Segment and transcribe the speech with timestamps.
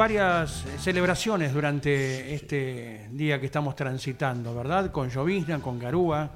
[0.00, 4.90] Varias celebraciones durante este día que estamos transitando, ¿verdad?
[4.90, 6.30] Con llovizna, con garúa.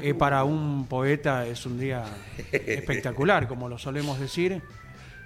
[0.00, 2.04] Eh, para un poeta es un día
[2.52, 4.62] espectacular, como lo solemos decir,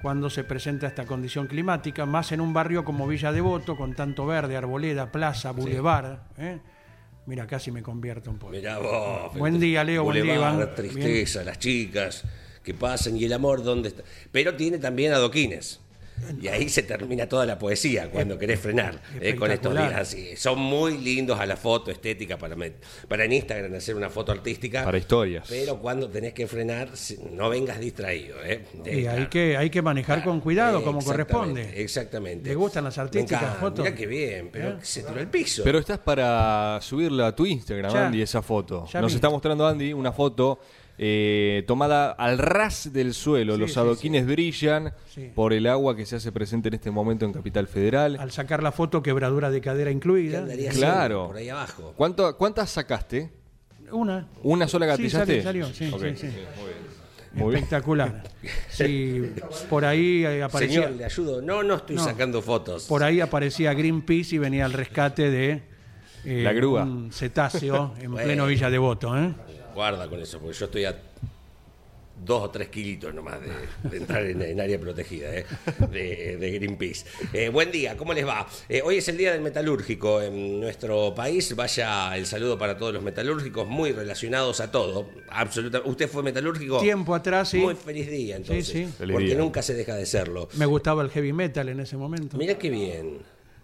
[0.00, 4.24] cuando se presenta esta condición climática, más en un barrio como Villa Devoto, con tanto
[4.24, 6.24] verde, arboleda, plaza, bulevar.
[6.38, 6.60] ¿eh?
[7.26, 8.52] Mira, casi me convierto un poco.
[8.52, 9.36] Mirá vos.
[9.36, 10.74] Buen día, Leo, buen día, Boulevard, Iván.
[10.74, 12.24] tristeza, las chicas
[12.62, 14.04] que pasan y el amor, ¿dónde está?
[14.32, 15.80] Pero tiene también adoquines.
[16.40, 20.36] Y ahí se termina toda la poesía cuando querés frenar eh, con estos días así.
[20.36, 22.56] Son muy lindos a la foto estética para,
[23.08, 24.84] para en Instagram hacer una foto artística.
[24.84, 25.46] Para historias.
[25.48, 26.90] Pero cuando tenés que frenar,
[27.32, 28.36] no vengas distraído.
[28.44, 28.64] ¿eh?
[28.84, 29.30] Y hay Claro.
[29.30, 31.80] que, hay que manejar con cuidado, Eh, como corresponde.
[31.82, 32.48] Exactamente.
[32.50, 33.84] ¿Le gustan las artísticas encanta, fotos?
[33.84, 34.76] Mirá qué bien, pero ¿Eh?
[34.82, 35.62] se tiró al piso.
[35.64, 38.06] Pero estás para subirla a tu Instagram, Ya.
[38.06, 38.86] Andy, esa foto.
[38.92, 39.16] Ya Nos vi.
[39.16, 40.60] está mostrando Andy una foto
[41.00, 43.54] eh, tomada al ras del suelo.
[43.54, 45.30] Sí, Los sí, adoquines brillan Sí.
[45.34, 48.16] por el agua que se hace presente en este momento en Capital Federal.
[48.18, 50.44] Al sacar la foto, quebradura de cadera ¿Qué incluida.
[50.72, 51.28] Claro.
[51.28, 51.94] por ahí abajo?
[51.96, 53.30] ¿Cuánto, ¿Cuántas sacaste?
[53.92, 54.26] Una.
[54.42, 55.42] ¿Una sola Sí, gatillaste?
[55.42, 56.26] salió, salió, sí, Ok, sí, sí.
[56.26, 56.88] muy bien.
[57.34, 57.56] Muy bien.
[57.62, 58.22] Espectacular.
[58.68, 59.22] Sí,
[59.70, 61.42] por ahí eh, aparecía, Señor, le ayudo.
[61.42, 62.04] No, no estoy No.
[62.04, 62.84] sacando fotos.
[62.86, 65.62] por ahí aparecía Greenpeace y venía al rescate de
[66.24, 66.82] eh, La grúa.
[66.82, 68.24] un cetáceo en Bueno.
[68.26, 69.16] pleno Villa Devoto.
[69.16, 69.34] ¿eh?
[69.78, 70.98] Guarda con eso, porque yo estoy a
[72.26, 75.46] dos o tres kilitos nomás de, de entrar en, en área protegida ¿eh?
[75.92, 77.06] de, de Greenpeace.
[77.32, 78.44] Eh, buen día, ¿cómo les va?
[78.68, 81.54] Eh, hoy es el Día del Metalúrgico en nuestro país.
[81.54, 85.10] Vaya el saludo para todos los metalúrgicos, muy relacionados a todo.
[85.28, 85.80] Absoluta.
[85.84, 86.80] ¿Usted fue metalúrgico?
[86.80, 87.58] Tiempo atrás, sí.
[87.58, 88.66] Muy feliz día, entonces.
[88.66, 88.92] Sí, sí.
[88.98, 89.38] Feliz Porque día.
[89.38, 90.48] nunca se deja de serlo.
[90.56, 92.36] Me gustaba el heavy metal en ese momento.
[92.36, 93.18] Mira qué bien.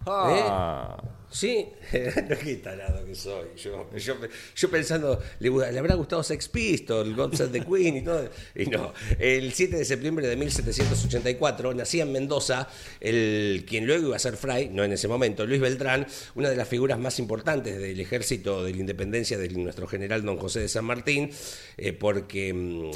[0.07, 0.97] Ah.
[1.01, 1.11] ¿Eh?
[1.35, 1.67] Sí,
[2.31, 3.49] no qué tarado que soy.
[3.57, 4.15] Yo, yo,
[4.55, 8.31] yo pensando, le, habrá gustado Sex Pistols, God Save the Queen y todo.
[8.55, 12.69] Y no, el 7 de septiembre de 1784 nacía en Mendoza
[13.01, 16.07] el quien luego iba a ser Fray, no en ese momento, Luis Beltrán,
[16.37, 20.37] una de las figuras más importantes del ejército de la independencia de nuestro general don
[20.37, 21.33] José de San Martín,
[21.77, 22.55] eh, porque.
[22.55, 22.91] mm,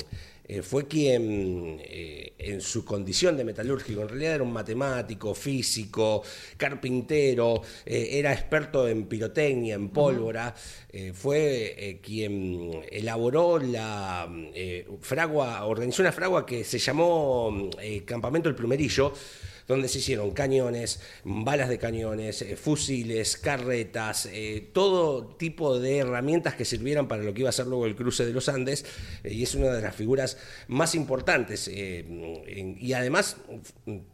[0.51, 6.23] eh, fue quien, eh, en su condición de metalúrgico, en realidad era un matemático, físico,
[6.57, 10.55] carpintero, eh, era experto en pirotecnia, en pólvora,
[11.13, 14.27] fue quien elaboró la
[15.03, 17.69] fragua, organizó una fragua que se llamó
[18.07, 19.13] Campamento El Plumerillo,
[19.69, 26.55] donde se hicieron cañones, balas de cañones, eh, fusiles, carretas, eh, todo tipo de herramientas
[26.55, 28.87] que sirvieran para lo que iba a ser luego el cruce de los Andes,
[29.23, 31.69] eh, y es una de las figuras más importantes.
[31.69, 33.37] y además,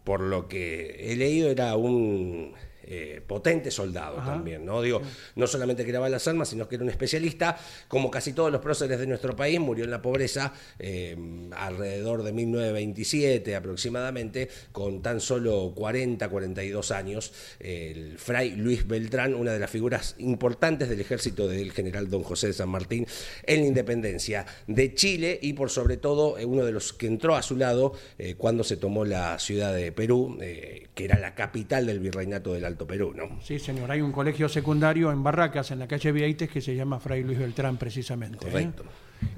[0.02, 2.54] por lo que he leído, era un
[2.86, 4.32] eh, potente soldado Ajá.
[4.32, 4.82] también, ¿no?
[4.82, 5.00] Digo,
[5.36, 7.56] no solamente creaba las armas, sino que era un especialista,
[7.88, 11.16] como casi todos los próceres de nuestro país, murió en la pobreza eh,
[11.56, 19.52] alrededor de 1927 aproximadamente, con tan solo 40, 42 años, el fray Luis Beltrán, una
[19.52, 23.06] de las figuras importantes del ejército del general don José de San Martín
[23.44, 27.34] en la independencia de Chile y por sobre todo eh, uno de los que entró
[27.34, 31.86] a su lado eh, cuando se tomó la ciudad de Perú, que era la capital
[31.86, 33.40] del virreinato del Alto Perú, ¿no?
[33.40, 33.88] Sí, señor.
[33.90, 37.38] Hay un colegio secundario en Barracas, en la calle Vieites, que se llama Fray Luis
[37.38, 38.46] Beltrán, precisamente.
[38.48, 38.50] ¿eh?
[38.50, 38.84] Correcto.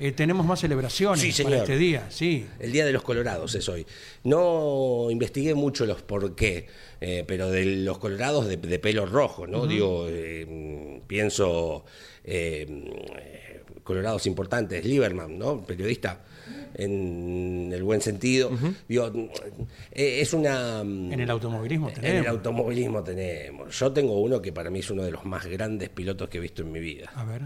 [0.01, 2.47] Eh, tenemos más celebraciones Sí, para este día, sí.
[2.59, 3.87] El Día de los Colorados es hoy.
[4.25, 6.67] No investigué mucho los por qué,
[7.01, 9.67] eh, pero de los colorados de, de pelo rojo, ¿no?
[9.67, 11.85] Digo, eh, pienso
[12.25, 15.61] eh, colorados importantes, Lieberman, ¿no?
[15.65, 16.25] Periodista
[16.75, 18.51] en el buen sentido.
[18.89, 19.11] Digo,
[19.93, 20.81] eh, es una...
[20.81, 22.29] En el automovilismo En el tenemos.
[22.29, 23.79] automovilismo tenemos.
[23.79, 26.41] Yo tengo uno que para mí es uno de los más grandes pilotos que he
[26.41, 27.11] visto en mi vida.
[27.15, 27.43] A ver,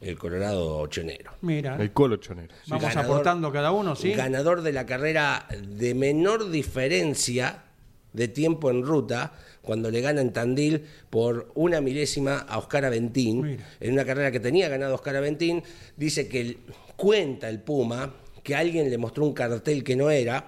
[0.00, 1.32] El Colorado Ochonero.
[1.42, 1.76] mira.
[1.80, 2.52] El colo chonero.
[2.66, 4.12] Vamos Ganador- aportando cada uno, ¿sí?
[4.12, 7.64] Ganador de la carrera de menor diferencia
[8.12, 9.32] de tiempo en ruta
[9.62, 13.64] cuando le gana en Tandil por una milésima a Oscar Aventín, Mira.
[13.80, 15.62] en una carrera que tenía ganado Oscar Aventín,
[15.96, 16.58] dice que el-
[16.96, 20.46] cuenta el Puma que alguien le mostró un cartel que no era,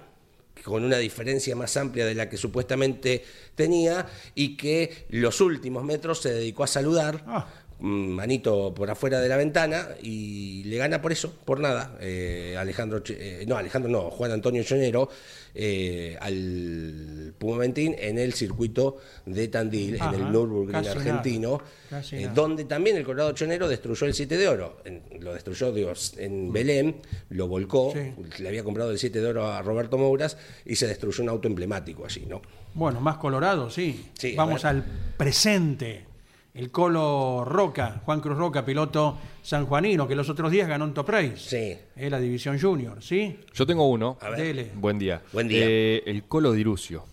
[0.63, 3.23] con una diferencia más amplia de la que supuestamente
[3.55, 7.47] tenía, y que los últimos metros se dedicó a saludar, Ah.
[7.79, 13.01] Manito por afuera de la ventana, y le gana por eso, por nada, eh, Alejandro,
[13.09, 15.09] eh, no, Alejandro no, Juan Antonio Chonero,
[15.53, 21.61] eh, al Puma Aventín en el circuito de Tandil, Ajá, en el Nürburgring argentino,
[21.91, 22.33] nada.
[22.33, 24.81] donde también el Colorado Chonero destruyó el 7 de oro.
[24.85, 26.97] En- lo destruyó digo, en Belén,
[27.29, 28.41] lo volcó, Sí.
[28.41, 31.47] le había comprado el 7 de oro a Roberto Mouras y se destruyó un auto
[31.47, 32.41] emblemático allí, ¿no?
[32.73, 34.07] Bueno, más colorado, sí.
[34.17, 34.83] Sí, Vamos al
[35.17, 36.05] presente.
[36.55, 41.09] El Colo Roca, Juan Cruz Roca, piloto sanjuanino, que los otros días ganó un Top
[41.09, 41.35] Race.
[41.37, 41.77] Sí.
[41.95, 43.39] Es la División Junior, ¿sí?
[43.53, 44.17] Yo tengo uno.
[44.21, 44.39] A ver.
[44.39, 44.71] Dele.
[44.75, 45.21] Buen día.
[45.33, 45.59] Buen día.
[45.67, 47.03] Eh, el Colo Dirucio.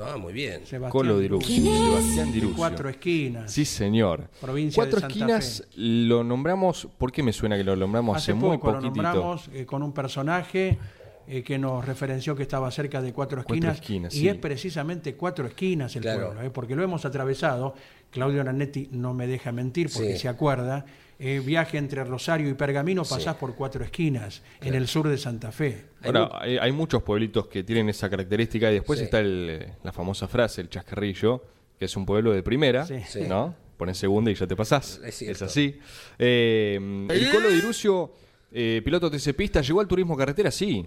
[0.00, 0.64] Ah, muy bien.
[0.64, 1.56] Sebastián Colo Dirucio.
[1.72, 2.56] Sebastián Dirucio.
[2.56, 3.50] Cuatro esquinas.
[3.52, 4.28] Sí, señor.
[4.40, 6.86] Provincia Cuatro de Santa esquinas lo nombramos.
[6.98, 9.82] ¿Por qué me suena que lo nombramos hace, Hace muy poco lo nombramos eh, con
[9.82, 10.78] un personaje
[11.26, 13.80] eh, que nos referenció que estaba cerca de cuatro Cuatro esquinas.
[13.80, 14.28] esquinas, y sí.
[14.28, 16.26] es precisamente cuatro esquinas el Claro.
[16.28, 17.74] pueblo, eh, porque lo hemos atravesado.
[18.10, 20.18] Claudio Nanetti no me deja mentir porque Sí.
[20.20, 20.84] se acuerda.
[21.20, 25.50] eh, viaje entre Rosario y Pergamino, pasás por cuatro esquinas, en el sur de Santa
[25.50, 25.86] Fe.
[26.04, 29.06] Ahora, hay, hay muchos pueblitos que tienen esa característica y después Sí.
[29.06, 31.42] está el, eh, la famosa frase, el chascarrillo,
[31.76, 32.86] que es un pueblo de primera.
[33.28, 33.52] ¿no?
[33.76, 35.00] Pones segunda y ya te pasás.
[35.04, 35.80] Es así.
[36.20, 36.78] Eh,
[37.10, 38.12] el Colo Dirucio,
[38.52, 40.52] eh, piloto TC Pista, ¿llegó al turismo carretera?
[40.52, 40.86] Sí.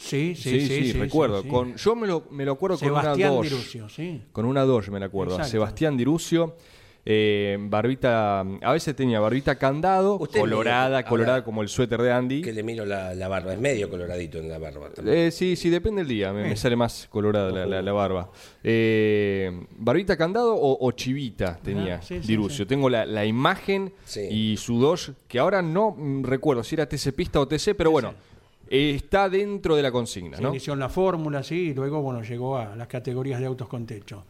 [0.00, 0.92] Sí, sí, sí.
[0.92, 1.42] sí, recuerdo.
[1.42, 1.48] sí, sí.
[1.50, 4.22] Con, yo me lo, me lo acuerdo Sebastián con una Dirucio, sí.
[4.32, 5.34] Con una Dodge, me la acuerdo.
[5.34, 5.50] Exacto.
[5.52, 6.56] Sebastián Dirucio.
[7.04, 12.12] eh, barbita, a veces tenía barbita candado, Usted colorada, colorada ahora, como el suéter de
[12.12, 12.42] Andy.
[12.42, 14.90] Que le miro la, la barba, es medio coloradito en la barba.
[14.90, 15.16] también.
[15.16, 16.32] Eh, sí, sí, depende del día.
[16.32, 18.30] Me, me sale más colorada la, la- la barba.
[18.62, 22.64] Eh, ¿Barbita candado o, o chivita tenía Ah, sí, sí, Dirucio?
[22.64, 22.68] sí.
[22.68, 24.20] Tengo la, la imagen Sí.
[24.30, 27.90] y su Dodge, que ahora no mm, recuerdo si era TC Pista o TC, pero
[27.90, 28.14] bueno,
[28.70, 30.50] está dentro de la consigna, Se ¿no?
[30.50, 33.84] inició en la fórmula, sí, y luego bueno, llegó a las categorías de autos con
[33.84, 34.24] techo.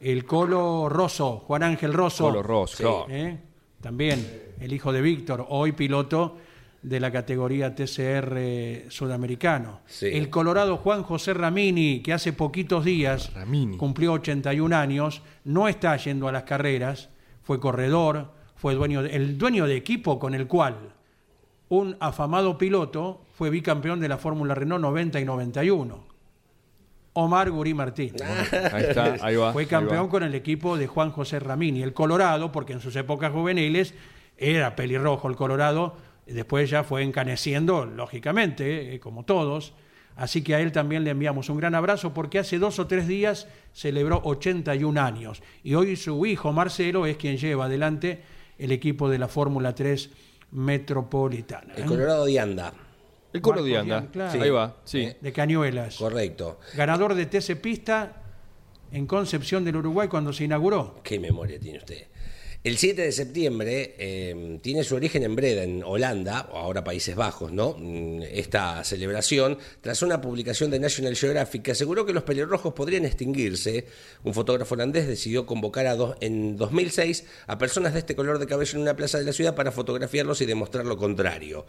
[0.00, 2.24] El Colo Rosso, Juan Ángel Rosso.
[2.24, 3.14] Colo Rosso, Sí.
[3.14, 3.38] ¿eh?
[3.80, 6.36] También el hijo de Víctor, hoy piloto
[6.82, 9.80] de la categoría TCR sudamericano.
[9.86, 10.06] Sí.
[10.12, 13.76] El colorado Juan José Ramini, que hace poquitos días Ramini.
[13.76, 17.08] cumplió 81 años, no está yendo a las carreras,
[17.42, 20.92] fue corredor, fue dueño de- el dueño de equipo con el cual
[21.72, 26.04] un afamado piloto fue bicampeón de la Fórmula Renault 90 y 91.
[27.14, 28.14] Omar Gurí Martín.
[28.74, 29.54] Ahí está, ahí va.
[29.54, 30.10] Fue ahí campeón va.
[30.10, 33.94] con el equipo de Juan José Ramini, el Colorado, porque en sus épocas juveniles
[34.36, 35.96] era pelirrojo el Colorado,
[36.26, 39.72] y después ya fue encaneciendo, lógicamente, eh, como todos.
[40.14, 43.08] Así que a él también le enviamos un gran abrazo porque hace dos o tres
[43.08, 48.20] días celebró 81 años y hoy su hijo Marcelo es quien lleva adelante
[48.58, 50.10] el equipo de la Fórmula 3
[50.52, 51.74] Metropolitana.
[51.74, 51.86] El ¿eh?
[51.86, 52.72] Colorado de Anda,
[53.32, 54.08] El Colo Marcos de Anda.
[54.12, 54.42] Claro.
[54.42, 55.00] Ahí va, sí.
[55.00, 55.96] Eh, De Cañuelas.
[55.96, 56.60] correcto.
[56.74, 58.22] Ganador de TC Pista
[58.92, 61.00] en Concepción del Uruguay cuando se inauguró.
[61.02, 62.06] Qué memoria tiene usted.
[62.64, 67.16] El 7 de septiembre eh, tiene su origen en Breda, en Holanda, o ahora Países
[67.16, 67.74] Bajos, ¿no?
[67.76, 73.04] Mm, Esta celebración, tras una publicación de National Geographic que aseguró que los pelirrojos podrían
[73.04, 73.86] extinguirse,
[74.22, 78.46] un fotógrafo holandés decidió convocar a dos- en 2006 a personas de este color de
[78.46, 81.66] cabello en una plaza de la ciudad para fotografiarlos y demostrar lo contrario.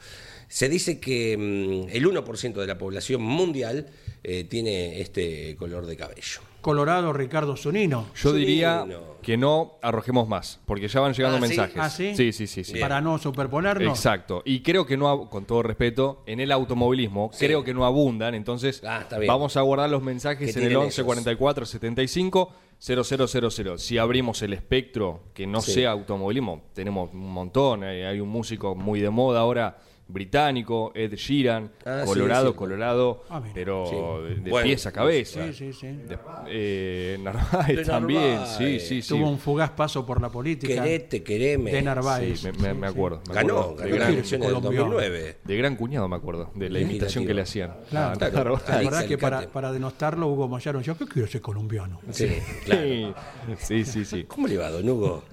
[0.47, 3.87] Se dice que mm, el 1% de la población mundial
[4.23, 6.52] eh, tiene este color de cabello.
[6.63, 8.07] Colorado Ricardo Zunino.
[8.15, 8.87] Yo diría
[9.21, 11.47] que no arrojemos más, porque ya van llegando Ah, ¿sí?
[11.47, 11.77] mensajes.
[11.77, 12.15] ¿Ah, sí?
[12.15, 12.63] Sí, sí, sí.
[12.63, 12.79] sí.
[12.79, 13.95] Para no superponernos.
[13.95, 14.41] Exacto.
[14.45, 17.45] Y creo que no, con todo respeto, en el automovilismo, Sí.
[17.45, 18.33] creo que no abundan.
[18.33, 19.27] Entonces, Ah, está bien.
[19.27, 23.77] vamos a guardar los mensajes en el tiren 11 44 75 0000.
[23.79, 25.73] Si abrimos el espectro que no Sí.
[25.73, 27.83] sea automovilismo, tenemos un montón.
[27.83, 29.77] Hay, hay un músico muy de moda ahora.
[30.05, 32.57] Británico, Ed Sheeran, Ah, Colorado, sí.
[32.57, 34.29] Colorado, Ah, pero Sí.
[34.35, 35.45] de, de Bueno, pies a cabeza.
[35.47, 35.87] Sí, sí, sí.
[35.87, 36.17] De-
[36.47, 38.49] eh, Narváez De también, Narváez.
[38.57, 39.07] sí, sí, sí.
[39.09, 41.71] Tuvo un fugaz paso por la política Querete, quereme.
[41.71, 42.39] de Narváez.
[42.41, 42.97] Sí, me, me- me Sí, sí.
[42.99, 43.21] acuerdo.
[43.27, 43.75] me Ganó, acuerdo.
[43.75, 44.85] ganó de, las gran, elecciones del colombiano.
[44.91, 45.37] 2009.
[45.43, 47.73] de gran cuñado, me acuerdo, de la imitación que le hacían.
[47.89, 48.17] Claro.
[48.19, 48.35] Claro.
[48.57, 48.69] Narváez.
[48.69, 51.99] La verdad que para, denostarlo, Hugo Mayaro decía, ¿qué quiere ser colombiano?
[52.11, 52.27] Sí,
[52.65, 53.15] claro.
[53.57, 54.25] Sí, sí, sí.
[54.25, 55.23] ¿Cómo le va, don Hugo?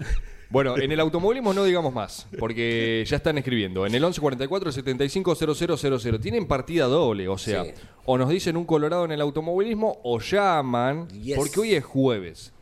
[0.51, 3.87] Bueno, en el automovilismo no digamos más, porque ya están escribiendo.
[3.87, 7.71] En el 1144 75 000 tienen partida doble, o sea, Sí.
[8.05, 11.37] o nos dicen un colorado en el automovilismo o llaman, Yes.
[11.37, 12.53] porque hoy es jueves.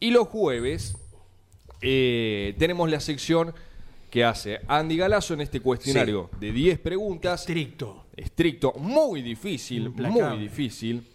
[0.00, 0.96] Y los jueves
[1.80, 3.54] eh, tenemos la sección
[4.10, 7.40] que hace Andy Galazo en este cuestionario de 10 preguntas.
[7.42, 8.06] Estricto.
[8.16, 10.28] estricto, muy difícil, Implacable.
[10.30, 11.06] muy difícil.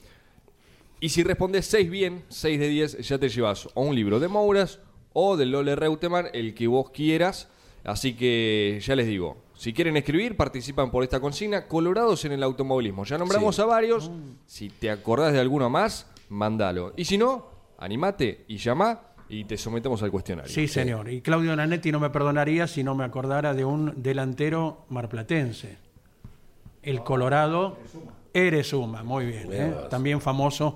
[1.02, 4.30] Y si respondes 6 bien, 6 de 10, ya te llevas o un libro de
[4.30, 4.80] Mouras
[5.14, 7.50] o del Lole Reutemann, el que vos quieras.
[7.84, 11.68] Así que ya les digo, si quieren escribir, participan por esta consigna.
[11.68, 13.04] Colorados en el automovilismo.
[13.06, 13.62] Ya nombramos Sí.
[13.62, 14.10] a varios.
[14.46, 16.94] Si te acordás de alguno más, mandalo.
[16.96, 20.52] Y si no, animate y llama y te sometemos al cuestionario.
[20.52, 21.10] Sí, señor.
[21.10, 25.78] Y Claudio Nanetti no me perdonaría si no me acordara de un delantero marplatense.
[26.82, 27.78] El Colorado
[28.34, 29.48] Erezuma, muy bien.
[29.52, 29.74] ¿eh?
[29.90, 30.76] También famoso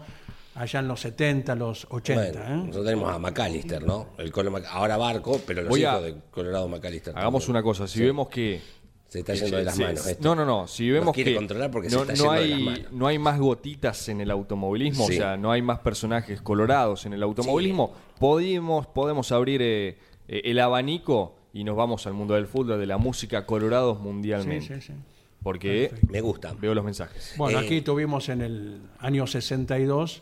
[0.57, 2.21] allá en los 70, los 80.
[2.31, 2.57] Bueno, ¿eh?
[2.57, 4.07] nosotros tenemos a McAllister, ¿no?
[4.17, 7.17] El Colo Mac- ahora Barco, pero los Voy a- hijos de Colorado McAllister.
[7.17, 7.57] Hagamos también.
[7.57, 8.05] una cosa, si Sí.
[8.05, 8.61] vemos que
[9.09, 10.01] Se está yendo de las Sí, manos.
[10.01, 10.11] sí.
[10.11, 10.23] esto.
[10.23, 10.67] No, no, no.
[10.67, 12.91] Si vemos quiere que controlar porque se no, está no yendo de hay, las manos.
[12.91, 15.13] no hay más gotitas en el automovilismo, Sí.
[15.13, 19.97] o sea, no hay más personajes colorados en el automovilismo, podemos, podemos abrir eh,
[20.27, 24.03] eh, el abanico y nos vamos al mundo del fútbol, de la música colorados Sí,
[24.03, 24.81] mundialmente.
[24.81, 24.93] sí, sí.
[25.41, 26.53] Porque Me gusta.
[26.59, 27.33] veo los mensajes.
[27.37, 30.21] Bueno, Eh, aquí tuvimos en el año 62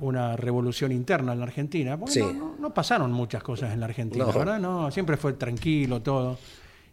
[0.00, 1.98] una revolución interna en la Argentina.
[1.98, 2.20] Porque Sí.
[2.20, 4.32] no, no- no pasaron muchas cosas en la Argentina, No.
[4.32, 4.58] ¿verdad?
[4.60, 6.38] No, siempre fue tranquilo todo.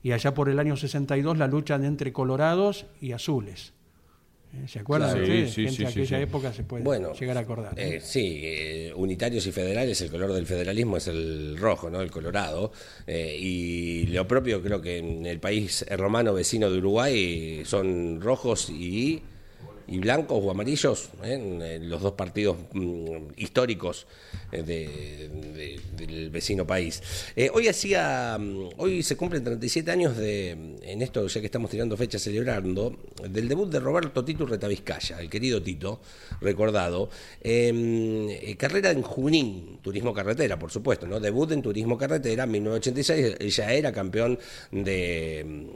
[0.04, 3.74] Y allá por el año 62 la lucha de entre colorados y azules.
[4.54, 4.66] ¿Eh?
[4.68, 5.24] ¿Se acuerdan Claro.
[5.24, 5.50] ustedes?
[5.54, 6.24] Sí, sí, Gente de aquella sí.
[6.24, 7.74] época se puede Bueno, llegar a acordar.
[7.78, 12.00] eh, sí, eh, unitarios y federales, el color del federalismo es el rojo, ¿no?
[12.00, 12.72] El colorado.
[13.06, 18.70] Eh, y lo propio creo que en el país romano vecino de Uruguay son rojos
[18.70, 19.22] y,
[19.88, 21.80] y blancos o amarillos, ¿eh?
[21.82, 24.06] los dos partidos mm, históricos
[24.52, 27.02] eh, de- de- del vecino país.
[27.36, 30.52] Eh, hoy hacía, mm, hoy se cumplen 37 años de,
[30.82, 32.98] en esto ya que estamos tirando fecha celebrando,
[33.30, 36.02] del debut de Roberto Tito Retavizcaya, el querido Tito,
[36.42, 37.10] recordado,
[37.42, 41.20] eh, carrera en Junín, turismo carretera, por supuesto, ¿no?
[41.20, 44.38] Debut en turismo carretera, 1986, él ya era campeón
[44.72, 45.68] de, mm,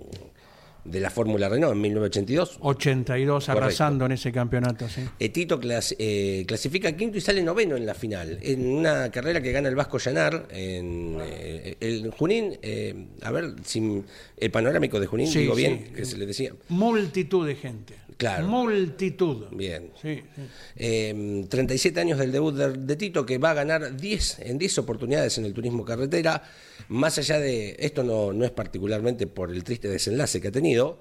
[0.83, 2.57] de la Fórmula Renault en 1982.
[2.59, 3.63] 82 Correcto.
[3.65, 5.01] arrasando en ese campeonato, sí.
[5.19, 9.41] Eh, Tito clas- eh, clasifica quinto y sale noveno en la final, en una carrera
[9.41, 10.47] que gana el Vasco Llanar.
[10.51, 14.01] En, eh, el Junín, eh, a ver, si
[14.38, 15.61] el panorámico de Junín, Sí, digo sí.
[15.61, 16.51] bien, que se le decía.
[16.69, 17.93] Multitud de gente.
[18.22, 18.48] Claro.
[18.48, 19.48] Multitud.
[19.51, 19.92] Bien.
[20.00, 20.42] Sí, sí.
[20.75, 24.78] Eh, 37 años del debut de, de Tito, que va a ganar 10 en 10
[24.78, 26.44] oportunidades en el turismo carretera.
[26.90, 31.00] Más allá de esto, no, no es particularmente por el triste desenlace que ha tenido.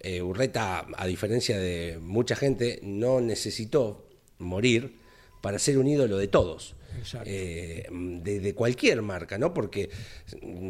[0.00, 4.96] Eh, Urreta, a diferencia de mucha gente, no necesitó morir
[5.40, 6.74] para ser un ídolo de todos.
[7.24, 9.54] Eh, de, de cualquier marca, ¿no?
[9.54, 9.90] Porque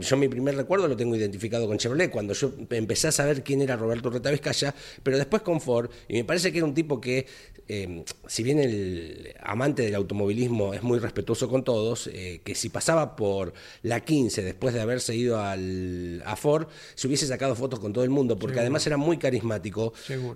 [0.00, 3.62] yo mi primer recuerdo lo tengo identificado con Chevrolet, cuando yo empecé a saber quién
[3.62, 7.00] era Roberto Urreta Vizcaya, pero después con Ford, y me parece que era un tipo
[7.00, 7.26] que,
[7.68, 12.68] eh, si bien el amante del automovilismo es muy respetuoso con todos, eh, que si
[12.68, 17.80] pasaba por la 15 después de haberse ido al, a Ford, se hubiese sacado fotos
[17.80, 19.92] con todo el mundo, porque además era muy carismático.
[20.06, 20.34] Seguro.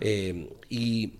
[0.69, 1.15] Y,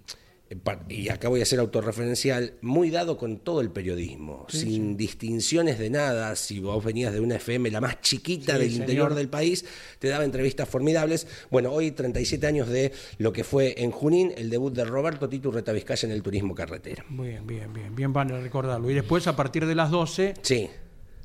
[0.89, 5.91] y acá voy a ser autorreferencial, muy dado con todo el periodismo, sin distinciones de
[5.91, 6.37] nada.
[6.37, 8.81] Si vos venías de una FM, la más chiquita Sí, del señor.
[8.83, 9.65] interior del país,
[9.99, 11.27] te daba entrevistas formidables.
[11.51, 15.49] Bueno, hoy 37 años de lo que fue en Junín, el debut de Roberto Tito
[15.49, 17.05] Urreta Vizcaya en el turismo carretera.
[17.09, 17.95] Bien, bien, bien.
[17.95, 18.91] Bien van a recordarlo.
[18.91, 20.69] Y después, a partir de las 12, Sí,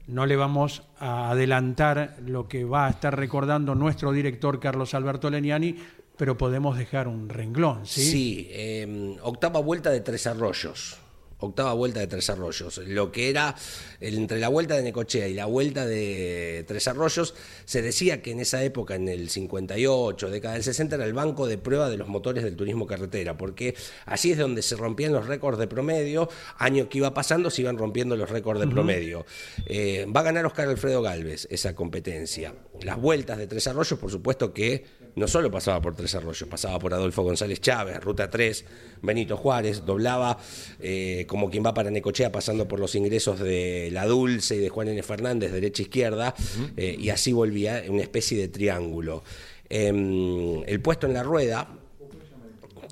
[0.07, 5.29] no le vamos a adelantar lo que va a estar recordando nuestro director Carlos Alberto
[5.29, 5.75] Leniani,
[6.19, 8.03] pero podemos dejar un renglón, ¿sí?
[8.03, 10.97] Sí, eh, octava vuelta de Tres Arroyos.
[11.37, 12.79] Octava vuelta de Tres Arroyos.
[12.79, 13.55] Lo que era
[14.01, 18.41] entre la vuelta de Necochea y la vuelta de Tres Arroyos, se decía que en
[18.41, 22.09] esa época, en el 58, década del 60, era el banco de prueba de los
[22.09, 26.27] motores del turismo carretera, porque así es donde se rompían los récords de promedio.
[26.57, 29.25] Año que iba pasando, se iban rompiendo los récords de promedio.
[29.67, 32.53] Eh, va a ganar Oscar Alfredo Galvez esa competencia.
[32.83, 36.79] Las vueltas de Tres Arroyos, por supuesto que no solo pasaba por Tres Arroyos, pasaba
[36.79, 38.65] por Adolfo González Chávez, Ruta 3,
[39.01, 40.37] Benito Juárez, doblaba
[40.79, 44.69] eh, como quien va para Necochea pasando por los ingresos de La Dulce y de
[44.69, 45.03] Juan N.
[45.03, 46.33] Fernández, derecha izquierda,
[46.77, 49.23] eh, y así volvía en una especie de triángulo.
[49.69, 51.78] Em, el puesto en la rueda,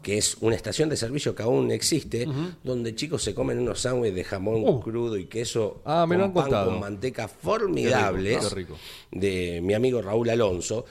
[0.07, 2.25] que es una estación de servicio que aún existe,
[2.63, 4.79] donde chicos se comen unos sándwiches de jamón Uh.
[4.79, 8.77] crudo y queso Ah, me lo con han pan con manteca formidables Qué rico,
[9.11, 10.85] de mi amigo Raúl Alonso.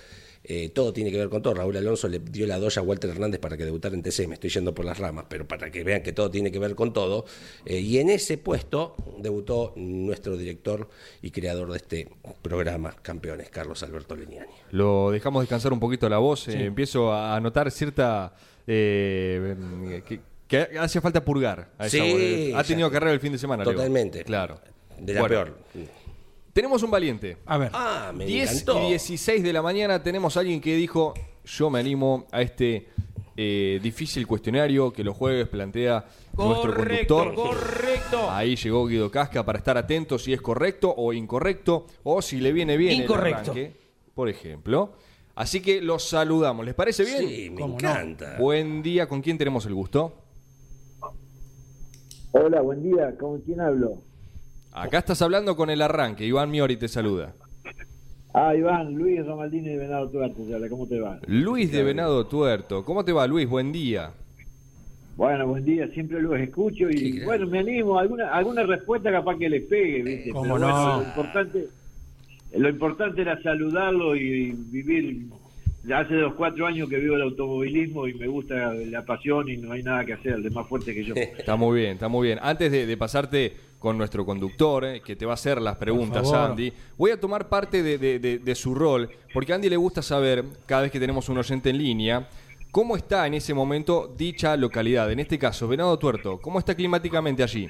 [0.49, 1.55] Eh, todo tiene que ver con todo.
[1.55, 4.29] Raúl Alonso le dio la doya a Walter Hernández para que debutara en TC.
[4.29, 6.75] Me estoy yendo por las ramas, pero para que vean que todo tiene que ver
[6.77, 7.25] con todo.
[7.65, 10.89] Eh, y en ese puesto debutó nuestro director
[11.23, 12.09] y creador de este
[12.43, 14.53] programa, Campeones, Carlos Alberto Leniani.
[14.73, 16.47] Lo dejamos descansar un poquito la voz.
[16.49, 18.37] eh, empiezo a notar cierta.
[18.67, 21.71] Eh, que, que hace falta purgar.
[21.79, 23.73] A esa Sí, Ha tenido carrera el fin de semana, Leo.
[23.75, 24.25] Totalmente.
[24.25, 24.61] Claro.
[24.99, 25.59] De la Bueno, peor.
[26.53, 27.37] Tenemos un valiente.
[27.47, 28.83] A ver, Ah, me 10 encantó.
[28.87, 31.13] y 16 de la mañana tenemos a alguien que dijo,
[31.45, 32.89] yo me animo a este
[33.37, 37.35] eh, difícil cuestionario que los jueves plantea nuestro conductor.
[37.35, 38.31] correcto.
[38.31, 42.53] Ahí llegó Guido Casca para estar atento si es correcto o incorrecto o si le
[42.53, 43.53] viene bien Incorrecto.
[43.53, 43.77] el arranque,
[44.15, 44.95] por ejemplo.
[45.37, 46.65] Así que los saludamos.
[46.65, 47.29] ¿Les parece bien?
[47.29, 48.37] Sí, me encanta.
[48.39, 49.07] Buen día.
[49.07, 50.15] ¿Con quién tenemos el gusto?
[52.33, 53.15] Hola, buen día.
[53.19, 53.99] ¿Con quién hablo?
[54.73, 56.25] Acá estás hablando con el arranque.
[56.25, 57.35] Iván Miori te saluda.
[58.33, 60.43] Ah, Iván, Luis Romaldini de Venado Tuerto.
[60.71, 61.21] ¿Cómo te va?
[61.27, 62.83] Luis de Venado Tuerto.
[62.85, 63.47] ¿Cómo te va, Luis?
[63.47, 64.13] Buen día.
[65.17, 65.87] Bueno, buen día.
[65.89, 67.99] Siempre los escucho y bueno, me animo.
[67.99, 70.31] Alguna alguna respuesta capaz que les pegue, ¿viste?
[70.31, 70.67] ¿Cómo Pero no?
[70.67, 71.69] bueno, lo importante,
[72.55, 75.27] lo importante era saludarlo y vivir.
[75.95, 79.71] Hace dos, cuatro años que vivo el automovilismo y me gusta la pasión y no
[79.73, 81.15] hay nada que hacer, de más fuerte que yo.
[81.39, 82.41] Está muy bien, está muy bien.
[82.43, 86.27] Antes de, de pasarte con nuestro conductor, eh, que te va a hacer las preguntas.
[86.51, 89.77] Andy, voy a tomar parte de, de- de- de su rol, porque a Andy le
[89.77, 92.29] gusta saber, cada vez que tenemos un oyente en línea,
[92.73, 95.13] cómo está en ese momento dicha localidad.
[95.13, 97.69] En este caso, Venado Tuerto, ¿cómo está climáticamente allí?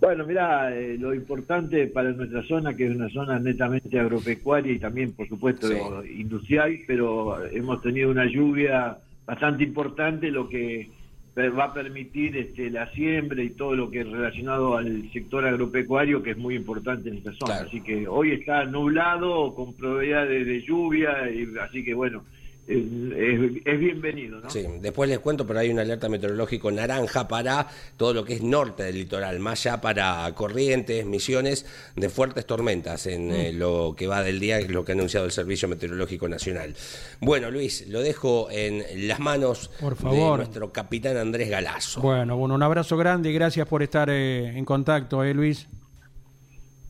[0.00, 5.12] Bueno, mira, lo importante para nuestra zona, que es una zona netamente agropecuaria y también,
[5.12, 6.20] por supuesto, Sí.
[6.20, 10.88] industrial, pero hemos tenido una lluvia bastante importante, lo que
[11.36, 16.22] va a permitir este, la siembra y todo lo que es relacionado al sector agropecuario,
[16.22, 17.54] que es muy importante en esta zona.
[17.54, 17.68] Claro.
[17.68, 22.24] Así que hoy está nublado, con probabilidades de lluvia, y, así que bueno,
[22.68, 24.50] es, es- bienvenido, ¿no?
[24.50, 28.42] Sí, después les cuento, pero hay una alerta meteorológico naranja para todo lo que es
[28.42, 31.64] norte del litoral, más allá para Corrientes, Misiones,
[31.96, 35.26] de fuertes tormentas en eh, lo que va del día, es lo que ha anunciado
[35.26, 36.74] el Servicio Meteorológico Nacional.
[37.20, 42.00] Bueno, Luis, lo dejo en las manos Por de nuestro capitán Andrés Galazo.
[42.02, 45.66] Bueno, bueno, un abrazo grande y gracias por estar eh, en contacto, ¿eh, Luis?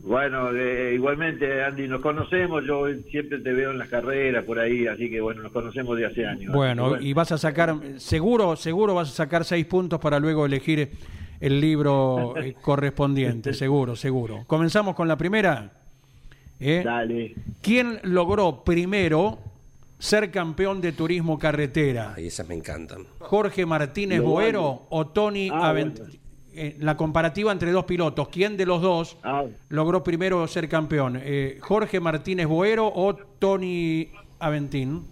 [0.01, 4.87] Bueno, eh, igualmente, Andy, nos conocemos, yo siempre te veo en las carreras por ahí,
[4.87, 6.53] así que bueno, nos conocemos de hace años.
[6.55, 10.91] Bueno, y vas a sacar, seguro, seguro vas a sacar seis puntos para luego elegir
[11.41, 14.45] el libro eh, correspondiente, seguro, seguro.
[14.47, 15.73] Comenzamos con la primera.
[16.61, 16.83] ¿eh?
[16.85, 17.35] Dale.
[17.61, 19.41] ¿Quién logró primero
[19.99, 22.15] ser campeón de turismo carretera?
[22.17, 23.03] Ay, esas me encantan.
[23.19, 26.13] ¿Jorge Martínez Lo Boero o Tony Ah, Avent- bueno.
[26.67, 28.29] Eh, La comparativa entre dos pilotos.
[28.29, 31.19] ¿Quién de los dos Ah, logró primero ser campeón?
[31.23, 35.07] Eh, ¿Jorge Martínez Boero o Tony Aventín?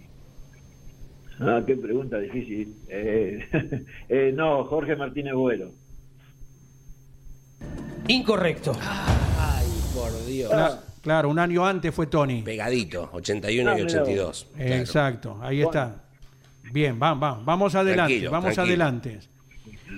[1.39, 2.75] ah, qué pregunta difícil.
[2.89, 3.45] Eh,
[4.09, 5.71] eh, no, Jorge Martínez Buero.
[8.07, 8.71] Incorrecto.
[8.81, 10.51] Ay, por Dios.
[10.51, 12.41] Cla- Claro, un año antes fue Tony.
[12.41, 14.47] Pegadito, 81 Ah, y mira 82.
[14.57, 14.73] claro.
[14.75, 16.03] Exacto, ahí está.
[16.73, 18.83] Bien, vamos, vamos, vamos adelante, Tranquilo, vamos tranquilo.
[18.83, 19.19] adelante.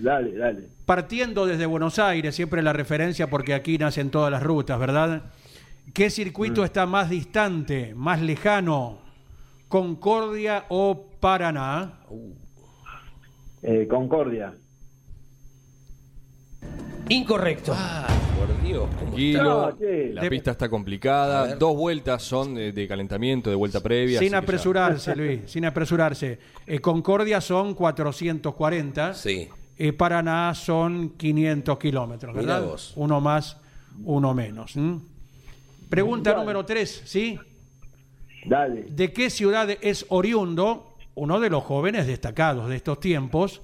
[0.04, 0.68] Dale, dale.
[0.94, 5.22] Partiendo desde Buenos Aires, siempre la referencia porque aquí nacen todas las rutas, ¿verdad?
[5.94, 8.98] ¿Qué circuito está más distante, más lejano?
[9.68, 12.00] ¿Concordia o Paraná?
[13.62, 14.52] Eh, Concordia.
[17.10, 17.76] Incorrecto.
[18.40, 20.10] Por Dios, ¿cómo Tranquilo, No, sí.
[20.12, 21.54] la De- pista está complicada.
[21.56, 24.18] Dos vueltas son de, de calentamiento, de vuelta previa.
[24.18, 26.40] Sin ya- apresurarse, Luis, sin apresurarse.
[26.66, 29.14] Eh, Concordia son 440.
[29.14, 29.48] Sí.
[29.82, 32.64] Eh, Paraná son 500 kilómetros, ¿verdad?
[32.64, 32.92] vos.
[32.98, 33.56] Uno más,
[34.04, 34.76] uno menos.
[35.90, 37.40] Pregunta número 3, ¿sí?
[38.46, 38.88] Dale.
[38.90, 43.62] ¿De qué ciudad es oriundo uno de los jóvenes destacados de estos tiempos,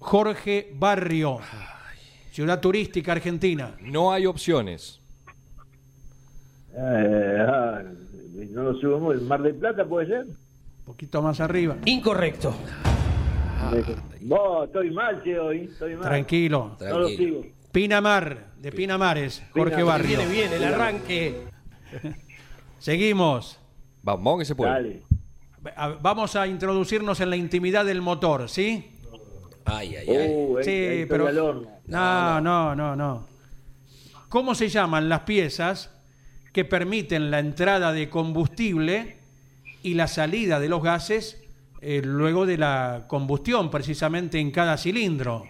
[0.00, 1.38] Jorge Barrio?
[2.32, 3.76] Ciudad turística argentina.
[3.82, 5.00] No hay opciones.
[6.74, 7.82] Eh, ah,
[8.50, 9.14] no lo subimos.
[9.14, 10.24] ¿El Mar del Plata puede ser?
[10.24, 11.76] Un poquito más arriba.
[11.84, 12.52] Incorrecto.
[14.22, 15.68] Vos, estoy mal, che, hoy.
[15.70, 16.02] Estoy mal.
[16.02, 16.76] Tranquilo.
[16.80, 17.42] No lo sigo.
[17.72, 20.00] Pinamar, de Pinamares, Jorge Pinamar.
[20.00, 20.18] Barrio.
[20.18, 21.44] Viene bien el arranque.
[22.78, 23.58] Seguimos.
[24.02, 24.70] Vamos, vamos que se puede.
[24.72, 25.02] Dale.
[25.76, 28.90] A- Vamos a introducirnos en la intimidad del motor, ¿sí?
[29.66, 30.28] Ay, ay, ay.
[30.30, 31.30] Uh, ahí- Sí, ahí pero...
[31.86, 33.26] No, no, no, no.
[34.28, 35.90] ¿Cómo se llaman las piezas
[36.52, 39.18] que permiten la entrada de combustible
[39.82, 41.39] y la salida de los gases
[41.80, 45.44] eh, luego de la combustión, precisamente en cada cilindro?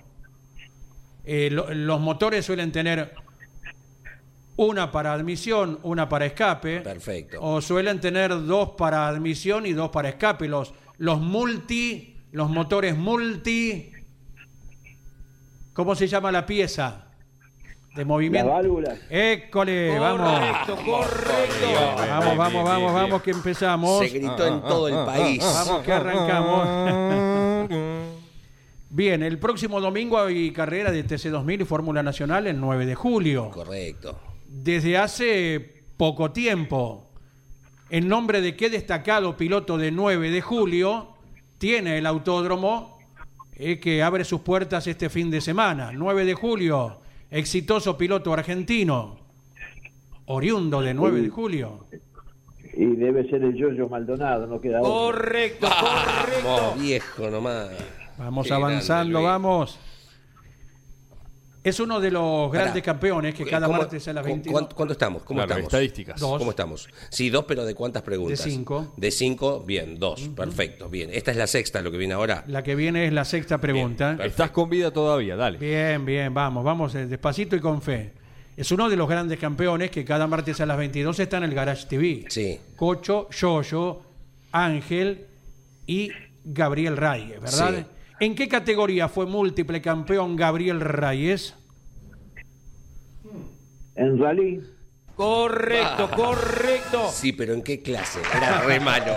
[1.24, 3.14] Eh, lo- los motores suelen tener
[4.56, 6.80] una para admisión, una para escape.
[6.80, 7.38] Perfecto.
[7.40, 10.48] O suelen tener dos para admisión y dos para escape.
[10.48, 13.92] Los, los multi, los motores multi.
[15.72, 17.06] ¿Cómo se llama la pieza?
[17.94, 18.52] De Las movimiento.
[18.52, 18.98] válvulas.
[19.10, 20.30] École, vamos.
[20.30, 21.66] Correcto, correcto.
[22.08, 23.98] Vamos, vamos, vamos, vamos, que empezamos.
[23.98, 25.42] Se gritó en todo el país.
[25.42, 27.68] Vamos que arrancamos.
[28.90, 33.50] Bien, el próximo domingo hay carrera de TC2000 y Fórmula Nacional el 9 de julio.
[33.50, 34.18] Correcto.
[34.48, 37.08] Desde hace poco tiempo,
[37.88, 41.08] en nombre de qué destacado piloto de 9 de julio
[41.58, 42.98] tiene el autódromo
[43.54, 45.92] eh, que abre sus puertas este fin de semana.
[45.92, 47.00] 9 de julio,
[47.30, 49.16] exitoso piloto argentino,
[50.26, 51.84] oriundo de 9 de julio.
[52.72, 54.92] Y debe ser el Yoyo Maldonado, no queda otro.
[54.92, 56.44] Correcto, correcto.
[56.48, 57.70] Vamos, viejo nomás.
[58.16, 59.24] Vamos Qué avanzando, grande, Luis.
[59.24, 59.78] vamos.
[61.62, 62.62] Es uno de los Pará.
[62.64, 64.52] grandes campeones que cada ¿Cómo- martes a las cu- 22.
[64.52, 65.22] ¿Cuánto, cuánto estamos?
[65.24, 65.66] ¿Cómo Claro, estamos?
[65.68, 66.18] estadísticas.
[66.18, 66.38] Dos.
[66.38, 66.88] ¿Cómo estamos?
[67.10, 68.42] Sí, dos, pero ¿de cuántas preguntas?
[68.44, 68.94] De cinco.
[68.96, 70.22] De cinco, bien, dos.
[70.34, 71.10] Perfecto, bien.
[71.12, 72.44] Esta es la sexta, lo que viene ahora.
[72.46, 74.14] La que viene es la sexta pregunta.
[74.14, 75.58] Bien, Estás con vida todavía, dale.
[75.58, 78.12] Bien, bien, vamos, vamos eh, despacito y con fe.
[78.56, 81.54] Es uno de los grandes campeones que cada martes a las 22 está en el
[81.54, 82.24] Garage TV.
[82.28, 82.58] Sí.
[82.76, 84.00] Cocho, Yoyo,
[84.52, 85.26] Ángel
[85.86, 86.10] y
[86.44, 87.74] Gabriel Reyes, ¿verdad?
[87.76, 87.84] Sí.
[88.20, 91.54] ¿En qué categoría fue múltiple campeón Gabriel Reyes?
[93.96, 94.62] En rally,
[95.20, 97.08] Correcto, correcto.
[97.10, 98.20] Sí, pero ¿en qué clase?
[98.34, 99.12] Era re malo.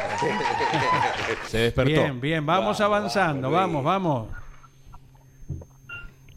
[1.48, 1.92] Se despertó.
[1.92, 4.28] Bien, bien, vamos avanzando, vamos, vamos.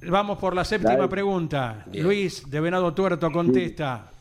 [0.02, 1.08] Vamos por la séptima Dale.
[1.08, 1.84] pregunta.
[1.86, 2.04] Bien.
[2.04, 4.12] Luis de Venado Tuerto contesta.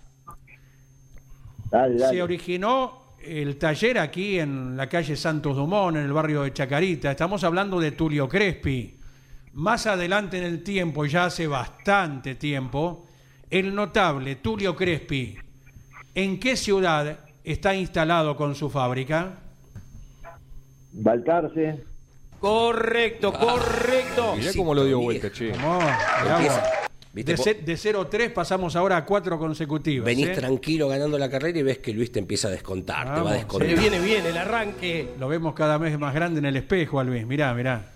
[1.70, 6.54] dale, Se originó el taller aquí en la calle Santos Dumont, en el barrio de
[6.54, 7.12] Chacarita.
[7.12, 9.00] Estamos hablando de Tulio Crespi.
[9.54, 13.08] Más adelante en el tiempo, ya hace bastante tiempo,
[13.50, 15.38] el notable Tulio Crespi,
[16.14, 19.40] ¿en qué ciudad está instalado con su fábrica?
[20.92, 21.84] Balcarce,
[22.40, 24.36] Correcto, correcto.
[24.36, 25.52] Mirá cómo lo dio vuelta, che.
[25.52, 26.54] Vamos.
[27.16, 27.32] ¿Viste?
[27.32, 30.06] De, ce- de 0-3 pasamos ahora a 4 consecutivas.
[30.06, 30.34] Venís ¿eh?
[30.34, 33.34] tranquilo ganando la carrera y ves que Luis te empieza a descontar, te va a
[33.34, 33.70] Se descontar.
[33.70, 35.14] le viene bien el arranque.
[35.18, 37.26] Lo vemos cada vez más grande en el espejo, a Luis.
[37.26, 37.90] Mirá, mirá.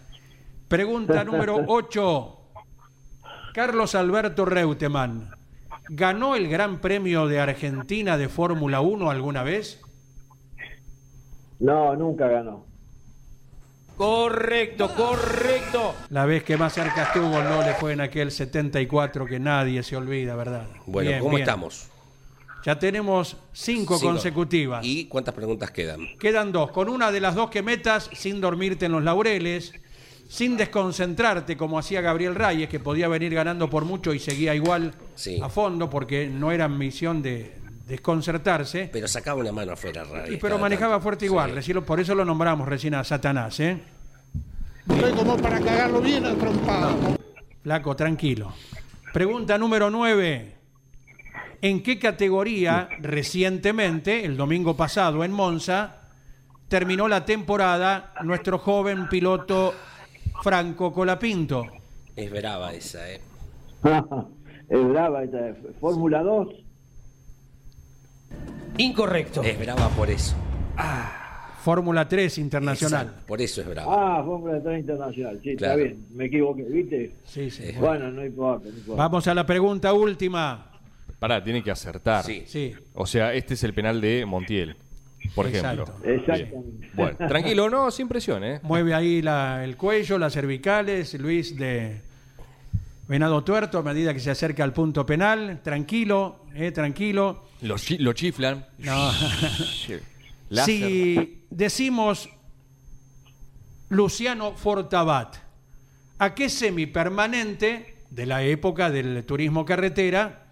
[0.69, 2.35] Pregunta número 8.
[3.53, 5.31] Carlos Alberto Reutemann.
[5.89, 9.81] ¿Ganó el Gran Premio de Argentina de Fórmula 1 alguna vez?
[11.59, 12.68] no, nunca ganó.
[13.99, 15.93] Correcto, correcto.
[16.09, 19.97] La vez que más cerca estuvo no le fue en aquel 74 que nadie se
[19.97, 20.67] olvida, ¿verdad?
[20.85, 21.41] Bueno, Bien, ¿cómo bien.
[21.41, 21.89] estamos?
[22.63, 24.11] Ya tenemos cinco, Cinco.
[24.13, 24.85] consecutivas.
[24.85, 26.17] ¿Y cuántas preguntas quedan?
[26.17, 26.71] Quedan dos.
[26.71, 29.73] Con una de las dos que metas, sin dormirte en los laureles,
[30.29, 34.93] sin desconcentrarte como hacía Gabriel Reyes, que podía venir ganando por mucho y seguía igual
[35.15, 35.41] Sí.
[35.43, 37.53] a fondo, porque no era misión de
[37.89, 38.89] desconcertarse.
[38.93, 41.03] Pero sacaba una mano afuera, Reyes, Y pero manejaba tanto.
[41.03, 41.55] fuerte igual, Sí.
[41.55, 43.77] recién por eso lo nombramos recién a Satanás, ¿eh?
[44.89, 46.95] Estoy como para cagarlo bien al trompado.
[47.61, 48.53] Flaco, tranquilo.
[49.13, 50.55] Pregunta número 9.
[51.61, 55.97] ¿En qué categoría recientemente, el domingo pasado en Monza,
[56.69, 59.73] terminó la temporada nuestro joven piloto
[60.41, 61.65] Franco Colapinto?
[62.15, 63.19] Es brava esa, ¿eh?
[64.69, 65.53] es brava esta.
[65.81, 66.47] Fórmula 2,
[68.77, 69.43] Incorrecto.
[69.43, 70.35] Es brava por eso.
[71.63, 73.07] Fórmula 3 Internacional.
[73.07, 74.19] Exacto, por eso es brava.
[74.19, 75.73] ah, Fórmula 3 Internacional, sí, Claro.
[75.73, 77.15] está bien, me equivoqué, ¿viste?
[77.25, 77.73] Sí, sí.
[77.77, 79.03] Bueno, no importa, no importa.
[79.03, 80.71] Vamos a la pregunta última.
[81.19, 82.23] Pará, tiene que acertar.
[82.23, 82.43] Sí.
[82.47, 82.73] Sí.
[82.93, 84.77] O sea, este es el penal de Montiel,
[85.35, 85.83] por ejemplo.
[85.83, 86.07] Exacto.
[86.09, 86.77] Exactamente.
[86.79, 86.91] Bien.
[86.95, 88.61] Bueno, tranquilo, no, sin presión, ¿eh?
[88.63, 92.01] Mueve ahí la- el cuello, las cervicales, Luis de
[93.09, 95.61] Venado Tuerto a medida que se acerca al punto penal.
[95.63, 97.45] Tranquilo, eh, tranquilo.
[97.61, 98.63] Lo, chi- lo chiflan.
[98.77, 99.11] No.
[100.49, 100.65] Láser.
[100.65, 102.29] Si decimos
[103.89, 105.37] Luciano Fortabat,
[106.19, 110.43] ¿a qué semipermanente de la época del turismo carretera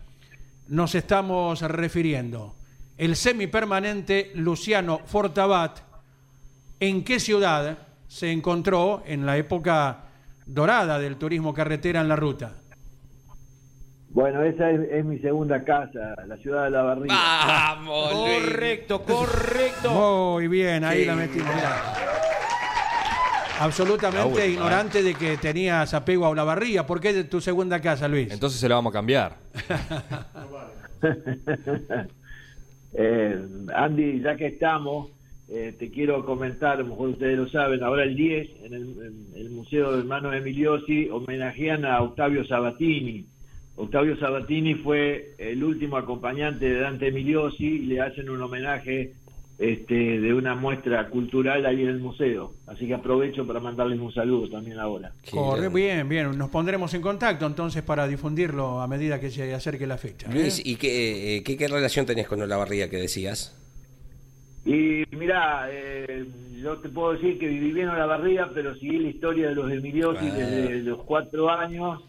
[0.67, 2.55] nos estamos refiriendo?
[2.97, 5.77] El semipermanente Luciano Fortabat,
[6.79, 10.05] ¿en qué ciudad se encontró en la época
[10.47, 12.53] dorada del turismo carretera en la ruta?
[14.09, 17.13] Bueno, esa es, es mi segunda casa, la ciudad de La Barriga.
[17.13, 18.11] ¡Vamos!
[18.13, 19.91] Correcto, correcto.
[19.91, 21.05] Muy bien, ahí Sí.
[21.05, 21.53] la metimos.
[21.53, 21.93] mirá.
[23.59, 26.85] Absolutamente última, ignorante de que tenías apego a Olavarría.
[26.85, 28.31] ¿Por qué de tu segunda casa, Luis?
[28.31, 29.35] Entonces se la vamos a cambiar.
[32.99, 35.09] Eh, Andy, ya que estamos,
[35.49, 38.81] eh, te quiero comentar, a lo mejor ustedes lo saben, ahora el 10, en el,
[38.81, 43.25] en el Museo de Hermanos Emiliosi, homenajean a Octavio Sabatini.
[43.77, 49.13] Octavio Sabatini fue el último acompañante de Dante Emiliosi y le hacen un homenaje
[49.59, 52.53] este, de una muestra cultural ahí en el museo.
[52.67, 55.11] Así que aprovecho para mandarles un saludo también ahora.
[55.31, 56.37] Corre bien, bien.
[56.37, 60.27] Nos pondremos en contacto entonces para difundirlo a medida que se acerque la fecha.
[60.29, 60.33] ¿eh?
[60.33, 63.55] Luis, ¿y qué, eh, qué, qué relación tenés con Olavarría que decías?
[64.67, 66.25] Y mira, eh,
[66.61, 69.55] yo te puedo decir que viví bien en la barriga, pero seguí la historia de
[69.55, 70.33] los Emiliosi Ah.
[70.35, 72.01] desde los cuatro años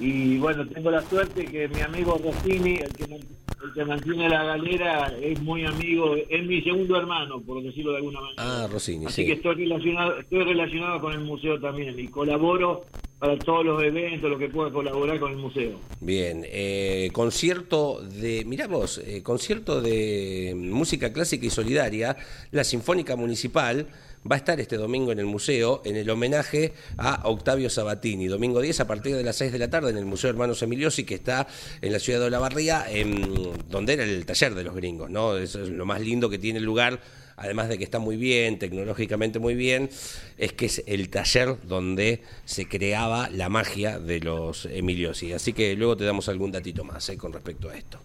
[0.00, 4.42] Y bueno, tengo la suerte que mi amigo Rossini, el que, el que mantiene la
[4.42, 8.42] galera, es muy amigo, es mi segundo hermano, por decirlo de alguna manera.
[8.64, 9.26] Ah, Rossini, Así sí.
[9.28, 12.84] que estoy relacionado, estoy relacionado con el museo también y colaboro
[13.22, 15.78] para todos los eventos, lo que pueda colaborar con el museo.
[16.00, 22.16] Bien, eh, concierto de, mirá vos, eh, concierto de música clásica y solidaria,
[22.50, 23.86] la Sinfónica Municipal
[24.28, 28.60] va a estar este domingo en el museo en el homenaje a Octavio Sabatini, domingo
[28.60, 31.14] 10 a partir de las 6 de la tarde en el Museo Hermanos Emiliosi que
[31.14, 31.46] está
[31.80, 35.36] en la ciudad de Olavarría, en, donde era el taller de los gringos, ¿no?
[35.36, 36.98] Eso es lo más lindo que tiene el lugar.
[37.42, 39.90] Además de que está muy bien, tecnológicamente muy bien,
[40.38, 45.32] es que es el taller donde se creaba la magia de los Emiliosi.
[45.32, 47.98] Así que luego te damos algún datito más eh, con respecto a esto.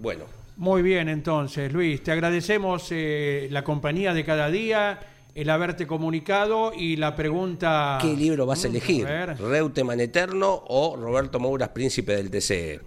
[0.00, 0.24] Bueno,
[0.56, 5.00] Muy bien, entonces, Luis, te agradecemos eh, la compañía de cada día,
[5.34, 7.98] el haberte comunicado y la pregunta...
[8.00, 9.04] ¿qué libro vas a Mm, elegir?
[9.04, 9.36] ver.
[9.40, 12.80] ¿Reutemann Eterno o Roberto Mouras, Príncipe del TCE?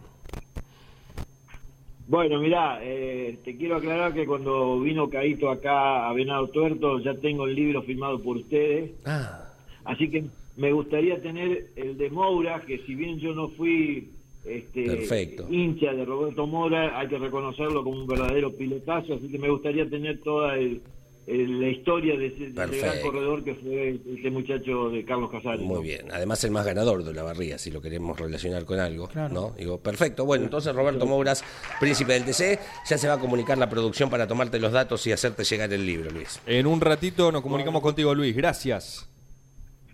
[2.07, 7.13] Bueno, mirá, eh, te quiero aclarar que cuando vino Caíto acá a Venado Tuerto, ya
[7.15, 8.91] tengo el libro firmado por ustedes.
[9.05, 9.43] Ah,
[9.83, 10.23] Así que
[10.55, 14.09] me gustaría tener el de Moura, que si bien yo no fui
[14.45, 15.47] este, Perfecto.
[15.49, 19.89] hincha de Roberto Moura, hay que reconocerlo como un verdadero pilotazo, así que me gustaría
[19.89, 20.81] tener toda el-
[21.27, 25.59] la historia de ese, de ese gran corredor que fue este muchacho de Carlos Casares.
[25.59, 25.81] muy ¿no?
[25.81, 26.07] bien.
[26.11, 29.07] Además, el más ganador de la barría, si lo queremos relacionar con algo.
[29.09, 29.33] Claro.
[29.33, 29.53] ¿no?
[29.57, 30.25] Digo, perfecto.
[30.25, 31.43] Bueno, entonces Roberto Mouras,
[31.81, 32.59] Príncipe del TCE,
[32.89, 35.85] ya se va a comunicar la producción para tomarte los datos y hacerte llegar el
[35.85, 36.41] libro, Luis.
[36.45, 38.33] En un ratito nos comunicamos contigo, Luis.
[38.35, 39.09] Gracias.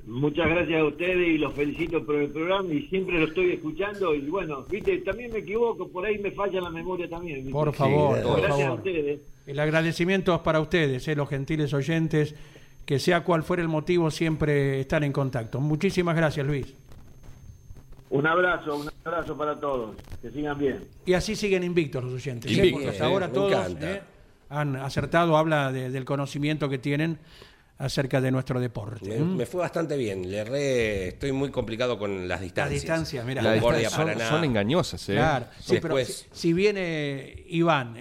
[0.05, 4.13] Muchas gracias a ustedes y los felicito por el programa y siempre lo estoy escuchando
[4.13, 7.37] y bueno, viste, también me equivoco, por ahí me falla la memoria también.
[7.37, 7.53] ¿viste?
[7.53, 9.19] Por favor, Sí, por gracias a ustedes.
[9.45, 12.33] El agradecimiento es para ustedes, eh, los gentiles oyentes,
[12.85, 15.59] que sea cual fuera el motivo, siempre están en contacto.
[15.59, 16.73] Muchísimas gracias, Luis.
[18.09, 19.95] Un abrazo, un abrazo para todos.
[20.21, 20.83] Que sigan bien.
[21.05, 22.55] Y así siguen invictos los oyentes, ¿eh?
[22.55, 24.01] Invictos, porque hasta eh, ahora todos eh,
[24.49, 27.17] han acertado, habla de- del conocimiento que tienen
[27.79, 29.19] acerca de nuestro deporte.
[29.19, 30.29] Me, fue bastante bien.
[30.29, 32.81] Le erré, estoy muy complicado con las distancias.
[32.81, 33.41] distancias, mira.
[33.41, 35.13] La distancia- son, son engañosas, ¿eh?
[35.15, 37.95] Claro, sí, pero si, si viene Iván,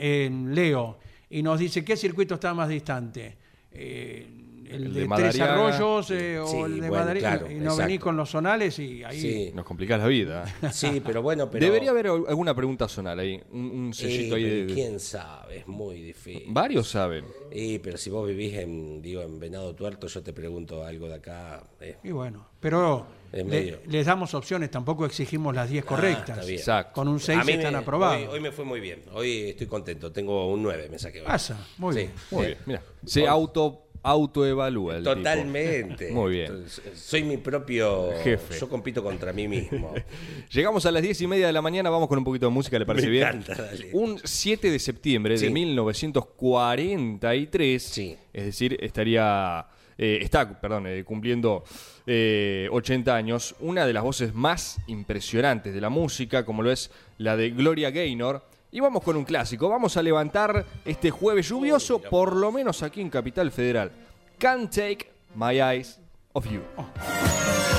[0.55, 0.99] Leo,
[1.33, 3.37] y nos dice qué circuito está más distante,
[3.73, 4.27] eh,
[4.75, 5.53] el, El de, de Tres Madariaga.
[5.55, 7.83] Arroyos eh, o el de bueno, Madariaga, claro, y no exacto.
[7.83, 9.21] venís con los zonales y ahí...
[9.21, 10.45] Sí, Nos complicás la vida.
[10.73, 11.65] sí, pero bueno, pero.
[11.65, 13.41] Debería haber alguna pregunta zonal ahí.
[13.53, 14.67] Un, un Sí, sellito ahí de.
[14.67, 15.59] de- ¿Quién sabe?
[15.59, 16.45] Es muy difícil.
[16.49, 17.25] Varios saben.
[17.51, 21.15] Y, pero si vos vivís en, digo, en Venado Tuerto, yo te pregunto algo de
[21.15, 21.63] acá.
[21.81, 26.29] eh, Y bueno, pero le- les damos opciones, tampoco exigimos las 10 Ah, correctas.
[26.31, 26.59] está bien.
[26.59, 26.93] Exacto.
[26.95, 28.17] Con un A 6 mí están me- aprobados.
[28.23, 29.03] Hoy, hoy me fue muy bien.
[29.13, 30.11] Hoy estoy contento.
[30.13, 31.27] Tengo un 9, me saqué hoy.
[31.27, 31.99] Pasa, muy Sí.
[32.01, 32.13] bien.
[32.31, 32.59] Muy bien.
[32.67, 32.83] Mira.
[33.05, 35.15] Se auto autoevalúa el tipo.
[35.15, 36.11] Totalmente.
[36.11, 36.65] Muy bien.
[36.95, 38.59] Soy mi propio Jefe.
[38.59, 39.93] Yo compito contra mí mismo.
[40.53, 42.79] Llegamos a las diez y media de la mañana, vamos con un poquito de música,
[42.79, 43.29] ¿le parece Me bien?
[43.29, 43.91] encanta, dale.
[43.93, 45.47] Un 7 de septiembre Sí.
[45.47, 48.17] de 1943, Sí.
[48.33, 49.67] es decir, estaría,
[49.99, 51.63] eh, está, perdón, eh, cumpliendo
[52.07, 56.91] eh, 80 años, una de las voces más impresionantes de la música, como lo es
[57.19, 58.45] la de Gloria Gaynor.
[58.75, 63.03] Y vamos con un clásico, vamos a levantar este jueves lluvioso, por lo menos aquí
[63.03, 63.93] en Capital Federal.
[64.39, 66.01] Can't Take My Eyes
[66.33, 66.63] Off You.
[66.73, 67.72] Tres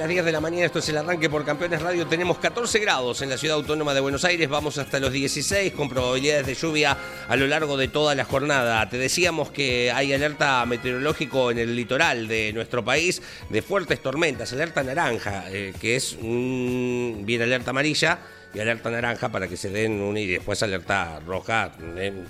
[0.00, 2.06] las 10 de la mañana, esto es el arranque por Campeones Radio.
[2.06, 5.90] Tenemos 14 grados en la ciudad autónoma de Buenos Aires, vamos hasta los 16 con
[5.90, 6.96] probabilidades de lluvia
[7.28, 8.88] a lo largo de toda la jornada.
[8.88, 14.50] Te decíamos que hay alerta meteorológico en el litoral de nuestro país de fuertes tormentas,
[14.54, 18.20] alerta naranja, eh, que es un, bien alerta amarilla
[18.54, 21.72] y alerta naranja para que se den un y después alerta roja.
[21.98, 22.24] eh,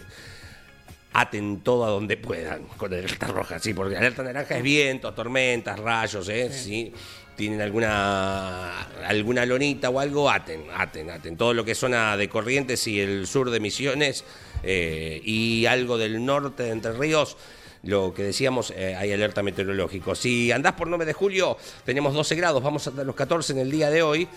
[1.12, 5.78] aten todo a donde puedan con alerta roja, sí, porque alerta naranja es viento, tormentas,
[5.78, 6.50] rayos, ¿eh?
[6.52, 6.92] Si
[7.36, 11.36] tienen alguna alguna lonita o algo, aten, aten, aten.
[11.36, 14.24] Todo lo que zona de Corrientes y el sur de Misiones
[14.62, 17.36] eh, y algo del norte de Entre Ríos.
[17.82, 20.14] Lo que decíamos, eh, hay alerta meteorológico.
[20.14, 23.70] Si andás por 9 de julio, tenemos 12 grados, vamos hasta los 14 en el
[23.70, 24.28] día de hoy.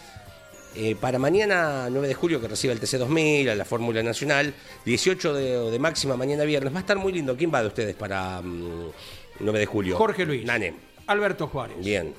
[0.75, 4.53] Eh, para mañana, 9 de julio, que recibe el TC2000, a la Fórmula Nacional,
[4.85, 6.73] 18 de, de máxima mañana viernes.
[6.73, 7.35] Va a estar muy lindo.
[7.35, 8.91] ¿Quién va de ustedes para mm,
[9.41, 9.97] 9 de julio?
[9.97, 10.45] Jorge Luis.
[10.45, 10.73] Nane.
[11.05, 11.77] Alberto Juárez.
[11.83, 12.13] Bien.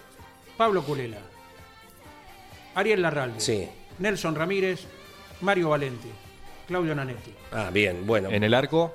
[0.57, 1.19] Pablo Culela,
[2.75, 3.69] Ariel Larralde, sí.
[3.99, 4.87] Nelson Ramírez,
[5.41, 6.09] Mario Valente,
[6.67, 7.33] Claudio Nanetti.
[7.53, 8.31] Ah, bien, bueno.
[8.31, 8.95] En el arco.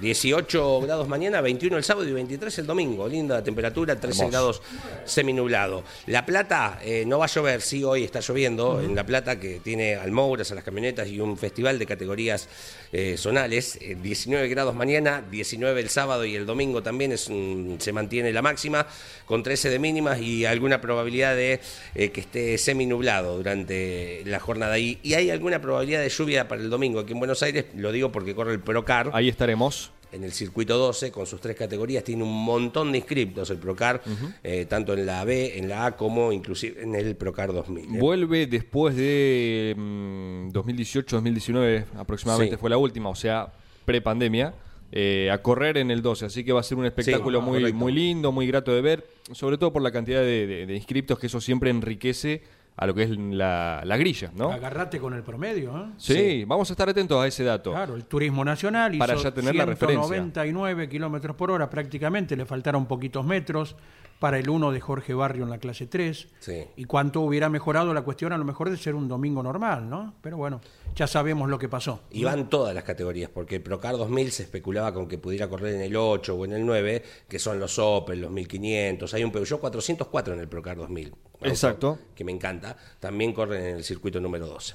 [0.00, 3.08] 18 grados mañana, 21 el sábado y 23 el domingo.
[3.08, 4.30] Linda temperatura, 13 Hermoso.
[4.30, 4.62] grados
[5.04, 5.84] seminublado.
[6.06, 8.80] La Plata eh, no va a llover, sí, hoy está lloviendo.
[8.80, 12.48] En La Plata, que tiene almouras a las camionetas y un festival de categorías
[12.92, 13.78] eh, zonales.
[13.80, 17.30] eh, 19 grados mañana, 19 el sábado y el domingo también es
[17.78, 18.86] se mantiene la máxima,
[19.24, 21.60] con 13 de mínimas y alguna probabilidad de
[21.94, 24.78] eh, que esté seminublado durante la jornada.
[24.78, 27.92] Y, y hay alguna probabilidad de lluvia para el domingo aquí en Buenos Aires, lo
[27.92, 29.92] digo porque corre el Procar ahí estaremos.
[30.12, 34.02] en el circuito 12 con sus tres categorías tiene un montón de inscriptos el Procar
[34.42, 37.98] eh, tanto en la B en la A como inclusive en el Procar 2000 ¿eh?
[38.00, 42.60] Vuelve después de mm, 2018-2019, aproximadamente Sí.
[42.60, 43.52] fue la última, o sea,
[43.84, 44.54] pre-pandemia,
[44.92, 46.26] eh, a correr en el 12.
[46.26, 47.78] Así que va a ser un espectáculo Sí, muy, correcto.
[47.78, 51.18] muy lindo, muy grato de ver, sobre todo por la cantidad de, de- de inscriptos,
[51.18, 52.42] que eso siempre enriquece
[52.76, 54.50] a lo que es la, la grilla, ¿no?
[54.50, 55.90] Agarrate con el promedio, ¿eh?
[55.98, 57.72] Sí, vamos a estar atentos a ese dato.
[57.72, 60.06] Claro, el turismo nacional hizo Para ya tener la referencia.
[60.06, 63.76] 199 kilómetros por hora prácticamente, le faltaron poquitos metros
[64.18, 66.28] para el 1 de Jorge Barrio en la clase 3.
[66.38, 66.64] Sí.
[66.76, 70.14] Y cuánto hubiera mejorado la cuestión a lo mejor de ser un domingo normal, ¿no?
[70.20, 70.60] Pero bueno,
[70.94, 72.00] ya sabemos lo que pasó.
[72.10, 75.74] y van todas las categorías porque el Procar 2000 se especulaba con que pudiera correr
[75.74, 79.32] en el 8 o en el 9 que son los Opel, los 1500 hay un
[79.32, 81.98] Peugeot 404 en el Procar 2000 auto Exacto.
[82.14, 84.74] que me encanta también corren en el circuito número 12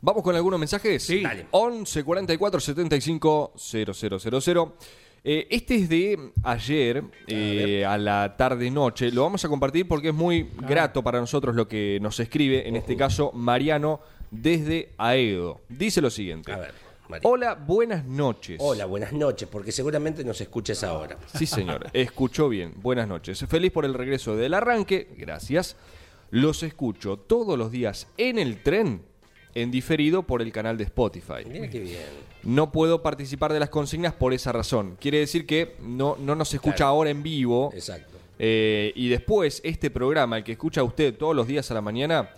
[0.00, 1.02] ¿Vamos con algunos mensajes?
[1.02, 1.22] Sí.
[1.22, 1.46] Dale.
[1.50, 3.92] 11 44 75 000.
[5.26, 9.10] Eh, este es de ayer, eh, a, la tarde-noche.
[9.10, 12.76] Lo vamos a compartir porque es muy grato para nosotros lo que nos escribe, en
[12.76, 14.00] este caso Mariano,
[14.42, 15.60] desde Aedo.
[15.68, 16.52] Dice lo siguiente.
[16.52, 16.74] A ver,
[17.08, 17.28] María.
[17.28, 18.58] Hola, buenas noches.
[18.60, 21.16] Hola, buenas noches, porque seguramente nos escuches ahora.
[21.36, 21.88] Sí, señor.
[21.92, 22.72] Escuchó bien.
[22.76, 23.44] Buenas noches.
[23.48, 25.08] Feliz por el regreso del arranque.
[25.16, 25.76] Gracias.
[26.30, 29.02] Los escucho todos los días en el tren,
[29.54, 31.44] en diferido por el canal de Spotify.
[31.48, 32.00] Mira qué bien.
[32.42, 34.96] No puedo participar de las consignas por esa razón.
[35.00, 36.90] Quiere decir que no, no nos escucha Claro.
[36.90, 37.70] ahora en vivo.
[37.72, 38.12] Exacto.
[38.38, 42.30] Eh, y después, este programa, el que escucha usted todos los días a la mañana,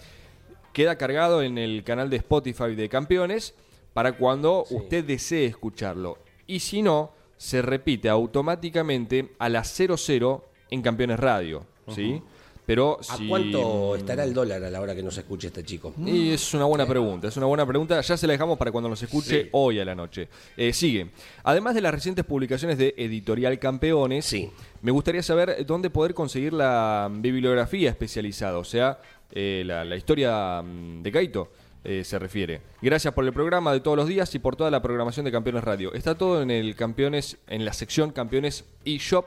[0.76, 3.54] queda cargado en el canal de Spotify de Campeones
[3.94, 6.18] para cuando usted desee escucharlo.
[6.46, 11.64] Y si no, se repite automáticamente a las 00 en Campeones Radio.
[11.88, 12.22] ¿Sí?
[12.66, 15.94] Pero ¿A si- cuánto estará el dólar a la hora que nos escuche este chico?
[16.05, 18.00] y es una buena pregunta, es una buena pregunta.
[18.00, 19.48] Ya se la dejamos para cuando nos escuche Sí.
[19.52, 20.29] hoy a la noche.
[20.57, 21.11] Eh, sigue.
[21.44, 24.50] Además de las recientes publicaciones de Editorial Campeones, Sí.
[24.83, 28.98] me gustaría saber dónde poder conseguir la bibliografía especializada, o sea,
[29.31, 31.52] eh, la, la historia mm, de Kaito.
[31.88, 32.62] eh, se refiere.
[32.83, 35.62] Gracias por el programa de todos los días y por toda la programación de Campeones
[35.62, 35.92] Radio.
[35.94, 39.26] Está todo en el Campeones, en la sección Campeones eShop,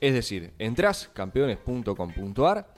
[0.00, 2.68] es decir, entras campeones.com.ar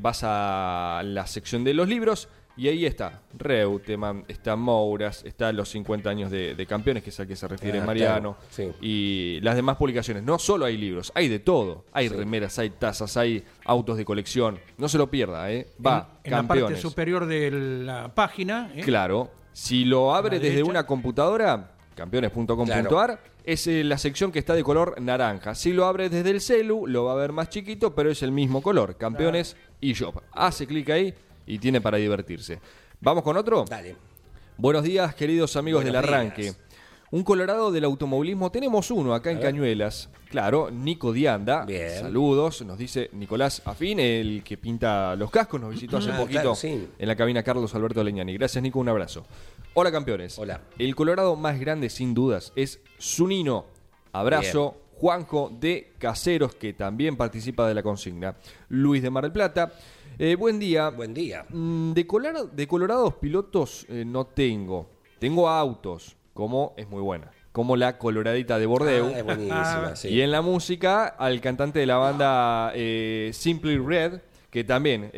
[0.00, 5.70] vas a la sección de los libros y ahí está Reutemann, está Mouras, está los
[5.70, 8.70] 50 años de, de campeones, que es al que se refiere Ah, Mariano, claro, sí.
[8.86, 10.22] y las demás publicaciones.
[10.22, 11.86] No solo hay libros, hay de todo.
[11.92, 14.58] Hay remeras, hay tazas, hay autos de colección.
[14.76, 15.68] No se lo pierda, ¿eh?
[15.84, 18.70] Va, en, en la parte superior de la página.
[18.74, 18.82] ¿eh?
[18.82, 19.30] Claro.
[19.54, 20.70] Si lo abre desde derecha.
[20.70, 23.18] una computadora, campeones.com.ar, Claro.
[23.44, 25.54] es eh, la sección que está de color naranja.
[25.54, 28.30] Si lo abre desde el celu, lo va a ver más chiquito, pero es el
[28.32, 28.96] mismo color.
[28.96, 30.14] Campeones y Shop.
[30.32, 31.12] Hace clic ahí
[31.46, 32.58] y tiene para divertirse.
[33.00, 33.66] ¿Vamos con otro?
[33.68, 33.96] Dale.
[34.56, 36.42] Buenos días, queridos amigos Buenos del arranque.
[36.42, 36.58] días.
[37.10, 38.50] Un colorado del automovilismo.
[38.50, 40.08] Tenemos uno acá en Cañuelas.
[40.30, 41.66] Claro, Nico Dianda.
[41.66, 41.90] Bien.
[42.00, 42.62] Saludos.
[42.62, 45.60] Nos dice Nicolás Afín, el que pinta los cascos.
[45.60, 46.88] Nos visitó hace Ah, poquito claro, sí.
[46.98, 48.32] en la cabina Carlos Alberto Leñani.
[48.38, 48.78] Gracias, Nico.
[48.78, 49.26] Un abrazo.
[49.74, 50.38] Hola, campeones.
[50.38, 50.62] Hola.
[50.78, 53.66] El colorado más grande, sin dudas, es Zunino.
[54.12, 54.76] Abrazo.
[55.06, 58.36] Juanjo de Caseros, que también participa de la consigna.
[58.68, 59.72] Luis de Mar del Plata.
[60.16, 60.90] Eh, buen día.
[60.90, 61.44] Buen día.
[61.48, 62.06] Mm, De,
[62.52, 64.90] de colorados pilotos eh, no tengo.
[65.18, 67.32] Tengo autos, como es muy buena.
[67.50, 69.06] Como la coloradita de Bordeu.
[69.12, 70.06] Ah, es buenísima, sí.
[70.06, 75.10] Y en la música, al cantante de la banda eh, Simply Red, que también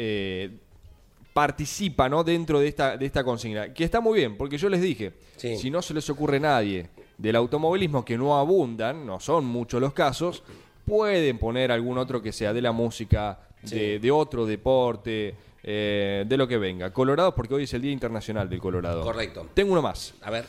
[1.34, 2.24] participa ¿no?
[2.24, 3.74] dentro de esta, de esta consigna.
[3.74, 5.58] Que está muy bien, porque yo les dije, Sí.
[5.58, 9.92] si no se les ocurre nadie del automovilismo, que no abundan, no son muchos los
[9.92, 10.42] casos,
[10.84, 16.36] pueden poner algún otro que sea de la música, de, de otro deporte, eh, de
[16.36, 16.92] lo que venga.
[16.92, 19.02] Colorado, porque hoy es el Día Internacional del Colorado.
[19.02, 19.48] Correcto.
[19.54, 20.14] Tengo uno más.
[20.22, 20.44] A ver.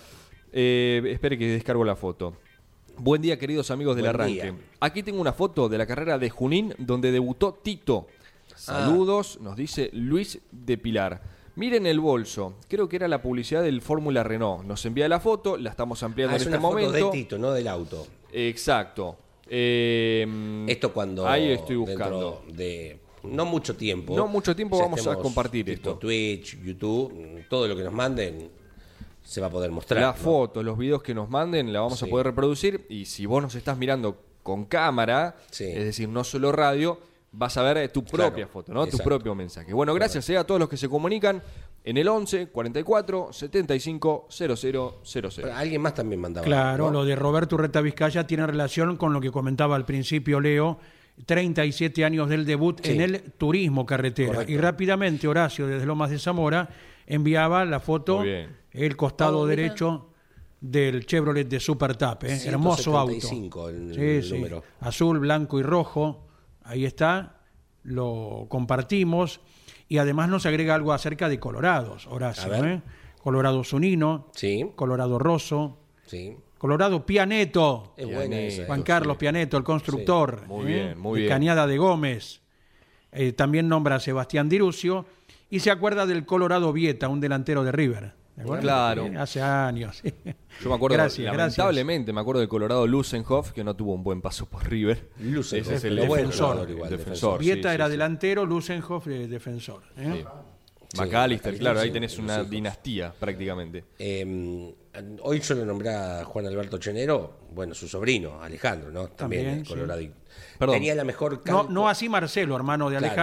[0.51, 2.33] Eh, espere que descargo la foto.
[2.97, 4.33] Buen día, queridos amigos del Buen arranque.
[4.41, 4.55] día.
[4.79, 8.07] Aquí tengo una foto de la carrera de Junín donde debutó Tito.
[8.55, 11.21] Saludos, nos dice Luis de Pilar.
[11.55, 12.55] Miren el bolso.
[12.67, 14.65] Creo que era la publicidad del Fórmula Renault.
[14.65, 17.05] Nos envía la foto, la estamos ampliando Ah, en es este una foto momento.
[17.07, 18.05] de Tito, no del auto.
[18.33, 19.17] Exacto.
[19.47, 21.27] Eh, Esto cuando.
[21.27, 22.43] Ahí estoy buscando.
[22.51, 24.15] de no mucho tiempo.
[24.15, 25.95] No mucho tiempo vamos a compartir esto.
[25.95, 28.49] Twitch, YouTube, todo lo que nos manden
[29.23, 30.01] se va a poder mostrar.
[30.01, 30.23] Las ¿no?
[30.23, 32.85] fotos, los videos que nos manden, la vamos a poder reproducir.
[32.89, 35.63] Y si vos nos estás mirando con cámara, Sí.
[35.63, 36.99] es decir, no solo radio,
[37.37, 38.87] vas a ver eh, tu Claro, propia foto, ¿no?
[38.87, 39.73] Tu propio mensaje.
[39.73, 41.41] Bueno, gracias eh, a todos los que se comunican
[41.83, 45.29] en el 11 44 75 0000.
[45.35, 46.45] Pero alguien más también mandaba.
[46.45, 46.91] Claro, ¿no?
[46.99, 50.79] lo de Roberto Urreta Vizcaya tiene relación con lo que comentaba al principio Leo,
[51.25, 52.91] 37 años del debut Sí.
[52.93, 54.29] en el turismo carretera.
[54.33, 54.51] Correcto.
[54.51, 56.69] Y rápidamente Horacio desde Lomas de Zamora
[57.07, 60.09] enviaba la foto, el costado Oh, derecho
[60.59, 62.41] del Chevrolet de Super Tap, ¿eh?
[62.45, 63.11] hermoso auto.
[63.13, 64.33] 175 el- Sí, el sí.
[64.33, 64.63] número.
[64.79, 66.24] Azul, blanco y rojo,
[66.65, 67.37] ahí está,
[67.83, 69.39] lo compartimos
[69.87, 72.53] y además nos agrega algo acerca de colorados, Horacio.
[72.65, 72.81] ¿eh?
[73.21, 76.35] Colorado Zunino, Sí, Colorado Rosso, sí.
[76.57, 78.65] Colorado Pianeto, Es.
[78.65, 78.83] Juan sí.
[78.83, 80.41] Carlos Pianeto, el constructor.
[80.43, 80.67] Sí, muy ¿eh?
[80.67, 81.29] bien, muy de bien.
[81.35, 82.41] Cañada de Gómez.
[83.11, 85.05] Eh, también nombra a Sebastián Dirucio
[85.49, 88.13] y se acuerda del Colorado Vieta, un delantero de River.
[88.35, 88.59] ¿De?
[88.59, 89.09] Claro.
[89.17, 90.01] Hace años.
[90.61, 94.21] Yo me acuerdo, Gracias, lamentablemente, me acuerdo del Colorado Lusenhoff, que no tuvo un buen
[94.21, 95.09] paso por River.
[95.19, 96.69] Lusenhoff, Ese es el defensor.
[96.69, 97.39] igual, defensor.
[97.39, 97.91] Vieta sí, era sí.
[97.91, 99.83] delantero, Lusenhoff eh, defensor.
[99.97, 100.11] ¿eh?
[100.13, 100.25] Sí.
[100.87, 102.49] Sí, McAllister, McAllister, claro, ahí tenés una hijos.
[102.49, 103.83] dinastía prácticamente.
[103.99, 104.73] Eh,
[105.23, 109.07] hoy yo le nombré a Juan Alberto Chenero, bueno, su sobrino, Alejandro, ¿no?
[109.09, 109.73] También, También, sí.
[109.73, 110.01] colorado.
[110.59, 110.75] Perdón.
[110.75, 113.13] Tenía la mejor No, calco- no así Marcelo, hermano de Claro.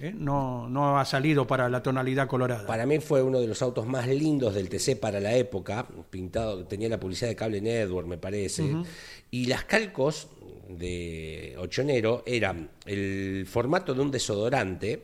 [0.00, 0.12] ¿Eh?
[0.16, 2.66] no, no ha salido para la tonalidad colorada.
[2.66, 6.64] Para mí fue uno de los autos más lindos del TC para la época, pintado,
[6.64, 8.64] tenía la publicidad de Cable Network, me parece,
[9.30, 10.28] y las calcos
[10.68, 15.02] de Ochonero eran el formato de un desodorante,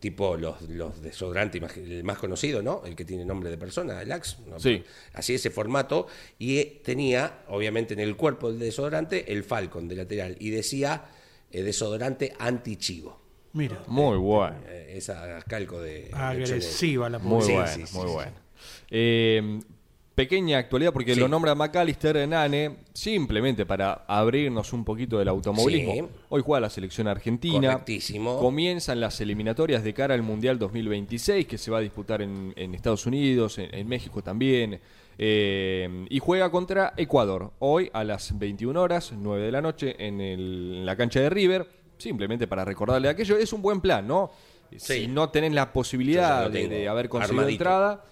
[0.00, 2.82] tipo los, los desodorantes, el más conocido, ¿no?
[2.84, 4.36] El que tiene nombre de persona, el Axe.
[4.46, 4.58] ¿no?
[4.58, 4.82] Sí.
[5.14, 6.06] Así ese formato,
[6.38, 11.04] y eh, tenía, obviamente, en el cuerpo del desodorante, el Falcon de lateral, y decía
[11.50, 13.23] eh, desodorante anti-chivo.
[13.54, 14.56] Mira, Muy bueno.
[14.68, 16.04] Eh, esa calco de...
[16.08, 18.32] de agresiva la Muy sí, sí, muy sí, bueno.
[18.90, 19.60] Eh,
[20.14, 21.20] pequeña actualidad porque Sí.
[21.20, 25.92] lo nombra McAllister Nane simplemente para abrirnos un poquito del automovilismo.
[25.94, 26.02] Sí.
[26.28, 27.72] Hoy juega la selección argentina.
[27.72, 28.38] Correctísimo.
[28.38, 32.74] Comienzan las eliminatorias de cara al Mundial 2026 que se va a disputar en, en
[32.74, 34.80] Estados Unidos, en, en México también.
[35.18, 40.20] Eh, y juega contra Ecuador hoy a las 21 horas, 9 de la noche, en,
[40.20, 41.83] el- en la cancha de River.
[41.98, 43.36] Simplemente para recordarle aquello.
[43.36, 44.30] Es un buen plan, ¿no?
[44.76, 45.02] Sí.
[45.02, 47.62] Si no tenés la posibilidad de, haber conseguido armadito.
[47.62, 48.04] entrada,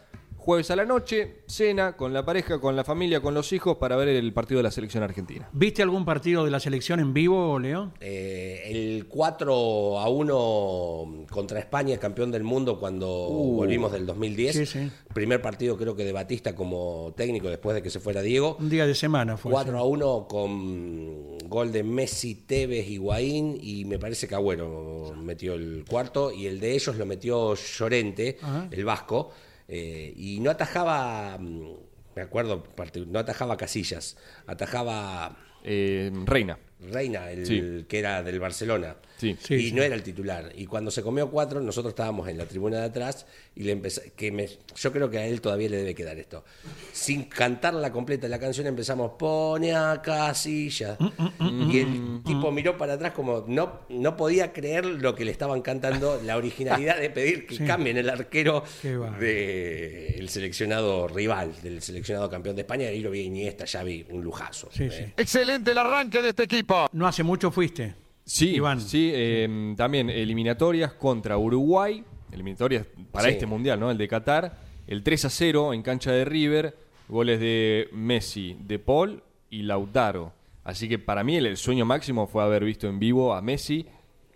[0.42, 3.94] jueves a la noche, cena con la pareja, con la familia, con los hijos para
[3.96, 5.48] ver el partido de la selección argentina.
[5.52, 7.92] ¿Viste algún partido de la selección en vivo, Leo?
[8.00, 14.56] Eh, el 4 a 1 contra España, campeón del mundo cuando volvimos del 2010.
[14.56, 14.90] Sí, sí.
[15.14, 18.56] Primer partido creo que de Batista como técnico después de que se fuera Diego.
[18.58, 19.52] Un día de semana fue.
[19.52, 25.54] 4 a 1 con gol de Messi, Tevez, Higuaín y me parece que Agüero metió
[25.54, 28.68] el cuarto y el de ellos lo metió Llorente, Ajá.
[28.70, 29.30] el vasco,
[29.74, 31.72] eh, y no atajaba, mm,
[32.14, 32.62] me acuerdo,
[33.06, 36.58] no atajaba Casillas, atajaba Eh, Reina.
[36.80, 37.86] Reina, el Sí.
[37.88, 38.96] que era del Barcelona.
[39.22, 39.36] Sí.
[39.40, 39.72] Sí, y sí.
[39.72, 40.52] no era el titular.
[40.56, 44.12] Y cuando se comió cuatro, nosotros estábamos en la tribuna de atrás y le empecé,
[44.16, 46.44] que me, yo creo que a él todavía le debe quedar esto.
[46.92, 50.96] Sin cantar la completa la canción empezamos, pone a casilla.
[51.38, 55.30] Mm, y el tipo miró para atrás como no, no podía creer lo que le
[55.30, 57.64] estaban cantando, la originalidad de pedir que Sí.
[57.64, 62.90] cambien el arquero del seleccionado rival, del seleccionado campeón de España.
[62.90, 64.68] Y lo vi Iniesta, ya vi un lujazo.
[64.72, 65.12] Sí, Eh, sí.
[65.16, 66.88] Excelente el arranque de este equipo.
[66.92, 67.94] No hace mucho fuiste.
[68.34, 68.80] Sí, Iván.
[68.80, 72.02] sí, eh, también eliminatorias contra Uruguay,
[72.32, 73.32] eliminatorias para Sí.
[73.34, 73.90] este mundial, ¿no?
[73.90, 76.74] El de Qatar, el 3 a 0 en cancha de River,
[77.08, 80.32] goles de Messi, de Paul y Lautaro.
[80.64, 83.84] Así que para mí el, el sueño máximo fue haber visto en vivo a Messi,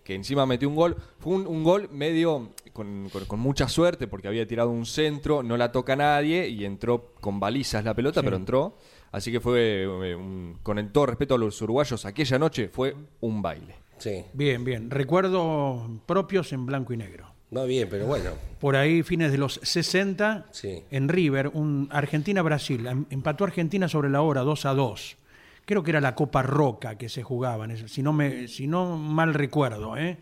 [0.03, 0.95] que encima metió un gol.
[1.17, 5.41] Fue un, un gol medio con, con- con mucha suerte porque había tirado un centro,
[5.41, 8.77] no la toca nadie y entró con balizas la pelota, pero entró.
[9.11, 12.95] Así que fue, eh, un- con el todo respeto a los uruguayos, aquella noche fue
[13.21, 13.86] un baile.
[13.97, 14.23] Sí.
[14.33, 14.89] Bien, bien.
[14.89, 17.27] Recuerdos propios en blanco y negro.
[17.49, 18.31] No bien, pero bueno.
[18.59, 20.83] Por ahí, fines de los 60, Sí.
[20.91, 22.85] en River, un Argentina-Brasil.
[22.87, 25.17] Em- Empató Argentina sobre la hora, 2 a 2.
[25.65, 28.67] Creo que era la Copa Roca que se jugaba, en ese- si no, me, si
[28.67, 29.95] no mal recuerdo.
[29.97, 30.17] ¿eh?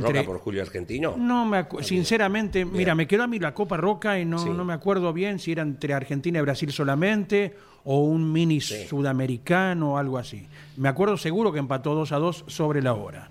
[0.00, 1.16] Roca por Julio Argentino.
[1.16, 4.48] No me acu- sinceramente, mira, me quedó a mí la Copa Roca y no, Sí.
[4.50, 8.86] no me acuerdo bien si era entre Argentina y Brasil solamente o un mini Sí.
[8.86, 10.46] sudamericano o algo así.
[10.76, 13.28] Me acuerdo seguro que empató 2 a 2 sobre la hora.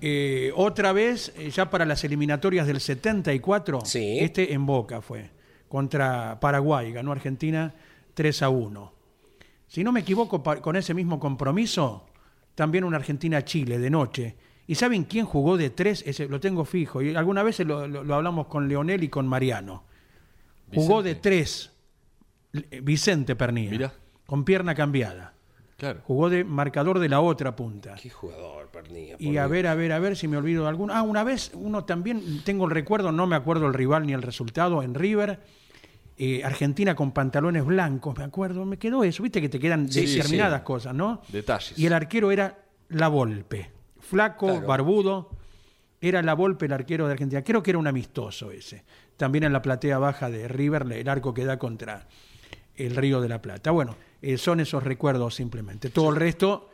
[0.00, 4.18] Eh, otra vez, eh, ya para las eliminatorias del 74, Sí.
[4.20, 5.30] este en Boca fue,
[5.68, 7.72] contra Paraguay, ganó Argentina
[8.14, 8.92] 3 a 1.
[9.68, 12.06] Si no me equivoco, con ese mismo compromiso,
[12.54, 14.36] también una Argentina-Chile de noche,
[14.66, 16.02] ¿Y saben quién jugó de tres?
[16.06, 17.02] Ese lo tengo fijo.
[17.02, 19.84] Y alguna vez lo, lo- lo hablamos con Leonel y con Mariano.
[20.74, 21.70] Jugó de tres.
[22.52, 23.70] eh, Vicente Pernía.
[23.70, 23.92] Mirá.
[24.26, 25.34] Con pierna cambiada.
[25.76, 26.00] Claro.
[26.04, 27.96] Jugó de marcador de la otra punta.
[28.00, 29.16] Qué jugador, Pernilla.
[29.18, 30.94] Y a ver, a ver, a ver si me olvido de alguno.
[30.94, 34.22] Ah, una vez, uno también, tengo el recuerdo, no me acuerdo el rival ni el
[34.22, 35.40] resultado, en River,
[36.18, 40.06] eh, Argentina con pantalones blancos, me acuerdo, me quedó eso, viste que te quedan sí,
[40.06, 40.64] determinadas sí.
[40.64, 41.20] cosas, ¿no?
[41.28, 41.76] Detalles.
[41.76, 42.58] Y el arquero era
[42.90, 43.72] La Volpe,
[44.02, 44.66] flaco, Claro.
[44.66, 45.30] barbudo,
[46.00, 47.42] era La Volpe el arquero de Argentina.
[47.42, 48.84] Creo que era un amistoso ese.
[49.16, 52.06] También en la platea baja de River, el arco que da contra
[52.74, 53.70] el Río de la Plata.
[53.70, 55.90] Bueno, eh, son esos recuerdos simplemente.
[55.90, 56.70] Todo el resto,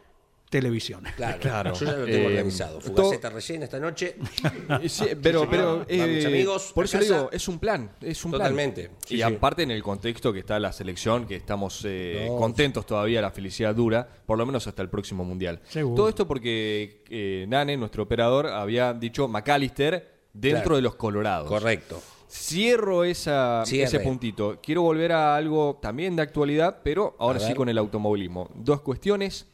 [0.50, 1.04] televisión.
[1.16, 1.74] Claro, Claro.
[1.74, 2.80] yo ya lo tengo Eh, organizado.
[2.80, 4.16] Fugaceta rellena esta noche.
[4.88, 8.30] Sí, pero, pero eh, mis amigos, por eso le digo, es un plan, es un
[8.32, 8.40] plan.
[8.42, 8.90] Totalmente.
[9.06, 9.22] Sí, y sí.
[9.22, 13.30] aparte en el contexto que está la selección, que estamos eh, No, contentos todavía, la
[13.30, 15.60] felicidad dura, por lo menos hasta el próximo mundial.
[15.68, 15.96] Seguro.
[15.96, 20.76] Todo esto porque eh, Nane, nuestro operador, había dicho McAllister dentro Claro.
[20.76, 21.48] de los colorados.
[21.48, 22.00] Correcto.
[22.30, 23.84] Cierro esa, Cierre.
[23.86, 24.58] ese puntito.
[24.62, 28.50] Quiero volver a algo también de actualidad, pero ahora sí con el automovilismo.
[28.54, 29.46] Dos cuestiones.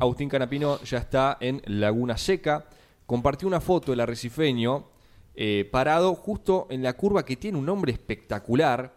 [0.00, 2.66] Agustín Canapino ya está en Laguna Seca.
[3.06, 4.88] Compartió una foto del arrecifeño
[5.34, 8.94] eh, parado justo en la curva que tiene un nombre espectacular,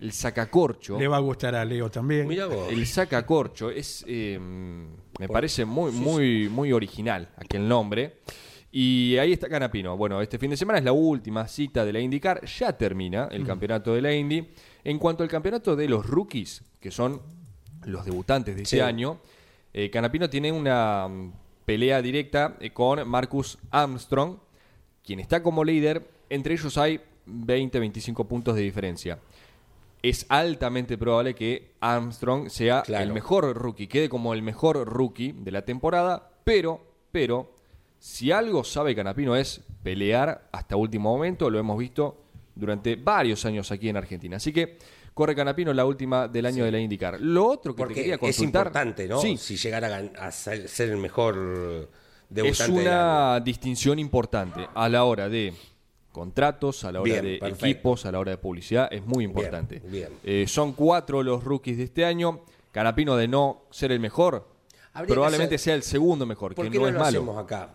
[0.00, 0.98] el Sacacorcho.
[0.98, 2.28] Le va a gustar a Leo también.
[2.28, 2.70] Mira vos.
[2.70, 8.18] El Sacacorcho es, eh, me parece muy, muy, muy original aquel nombre.
[8.70, 9.96] Y ahí está Canapino.
[9.96, 12.44] Bueno, este fin de semana es la última cita de la IndyCar.
[12.44, 14.46] Ya termina el campeonato de la Indy.
[14.84, 17.20] En cuanto al campeonato de los rookies, que son
[17.86, 18.76] los debutantes de Sí.
[18.76, 19.20] este año,
[19.72, 21.32] eh, Canapino tiene una mm,
[21.64, 24.36] pelea directa eh, con Marcus Armstrong,
[25.04, 26.08] quien está como líder.
[26.30, 29.18] Entre ellos hay 20-25 puntos de diferencia.
[30.02, 33.04] Es altamente probable que Armstrong sea Claro.
[33.04, 37.52] el mejor rookie, quede como el mejor rookie de la temporada, pero, pero,
[37.98, 42.22] si algo sabe Canapino es pelear hasta último momento, lo hemos visto
[42.54, 44.36] durante varios años aquí en Argentina.
[44.36, 44.78] Así que
[45.18, 47.20] corre Canapino la última del año de la IndyCar.
[47.20, 48.66] Lo otro que te quería es consultar...
[48.68, 49.20] importante, ¿no?
[49.20, 52.88] Sí, Si llegara a, ser, ser el mejor es debutante del año.
[52.88, 55.54] una distinción importante a la hora de
[56.12, 57.66] contratos, a la hora Bien, de perfecto.
[57.66, 59.82] equipos, a la hora de publicidad, es muy importante.
[59.84, 60.10] bien.
[60.22, 62.42] Eh, son cuatro los rookies de este año.
[62.70, 64.46] Canapino de no ser el mejor,
[64.92, 67.18] Habría probablemente sea el segundo mejor, ¿Por que qué no, no, es lo malo.
[67.18, 67.70] hacemos acá?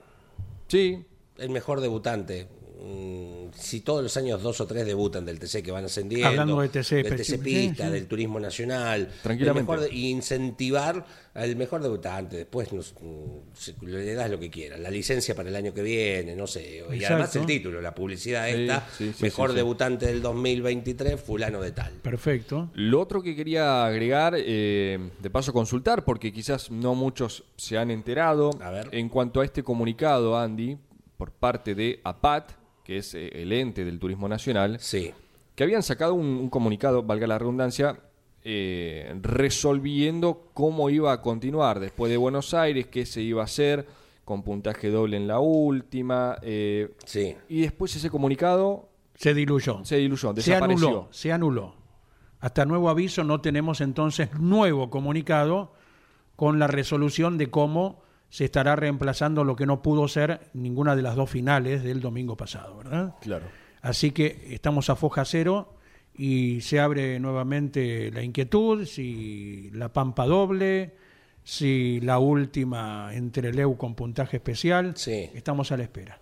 [0.67, 1.03] Sí,
[1.37, 2.47] El mejor debutante.
[2.85, 6.59] Mm, Si todos los años dos o tres debutan del TC que van ascendiendo, Hablando
[6.59, 7.93] de TC del TC Pista, sí, sí.
[7.93, 9.71] del Turismo Nacional, Tranquilamente.
[9.71, 12.35] mejor incentivar al mejor debutante.
[12.37, 16.35] Después nos- mm, le das lo que quieras, la licencia para el año que viene,
[16.35, 16.83] no sé.
[16.89, 17.05] Y Exacto.
[17.13, 19.57] además el título, la publicidad Sí, esta, sí, sí, mejor sí, sí.
[19.57, 21.93] debutante del 2023, fulano de tal.
[22.01, 22.69] Perfecto.
[22.73, 27.91] Lo otro que quería agregar, eh, de paso consultar, porque quizás no muchos se han
[27.91, 28.89] enterado, A ver.
[28.91, 30.77] en cuanto a este comunicado, Andy,
[31.17, 32.51] por parte de APAT,
[32.83, 35.11] que es eh, el ente del Turismo Nacional, Sí,
[35.55, 37.99] que habían sacado un, un comunicado, valga la redundancia,
[38.43, 43.85] eh, resolviendo cómo iba a continuar después de Buenos Aires, qué se iba a hacer,
[44.25, 47.35] con puntaje doble en la última, eh, sí.
[47.49, 49.83] y después ese comunicado Se diluyó.
[49.85, 50.87] se diluyó, se desapareció.
[50.87, 51.75] anuló, se anuló.
[52.39, 55.71] Hasta nuevo aviso no tenemos entonces nuevo comunicado
[56.35, 58.01] con la resolución de cómo
[58.33, 62.35] se estará reemplazando lo que no pudo ser ninguna de las dos finales del domingo
[62.35, 63.13] pasado, ¿verdad?
[63.21, 63.45] Claro.
[63.83, 65.75] Así que estamos a foja cero
[66.15, 70.95] y se abre nuevamente la inquietud si la pampa doble,
[71.43, 74.93] si la última entre Leu con puntaje especial.
[74.97, 75.29] Sí.
[75.35, 76.19] Estamos a la espera.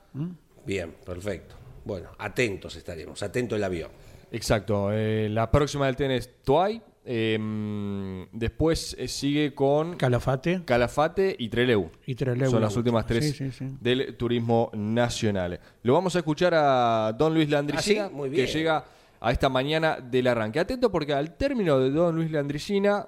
[0.66, 1.56] Bien, perfecto.
[1.86, 3.90] Bueno, atentos estaremos, atento el avión.
[4.34, 4.92] Exacto.
[4.92, 6.82] eh, la próxima del TN es Tuay.
[7.04, 10.64] Eh, después eh, sigue con Calafate.
[10.66, 11.90] Calafate y Treleu.
[12.06, 13.20] Y Trelew Son la las últimas última.
[13.20, 13.78] tres Sí, sí, sí.
[13.80, 15.60] del turismo nacional.
[15.84, 18.86] Lo vamos a escuchar a Don Luis Landricina, Ah, que llega
[19.20, 20.60] a esta mañana del arranque.
[20.60, 23.08] Atento porque al término de Don Luis Landricina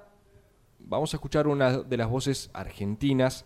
[0.78, 3.44] vamos a escuchar una de las voces argentinas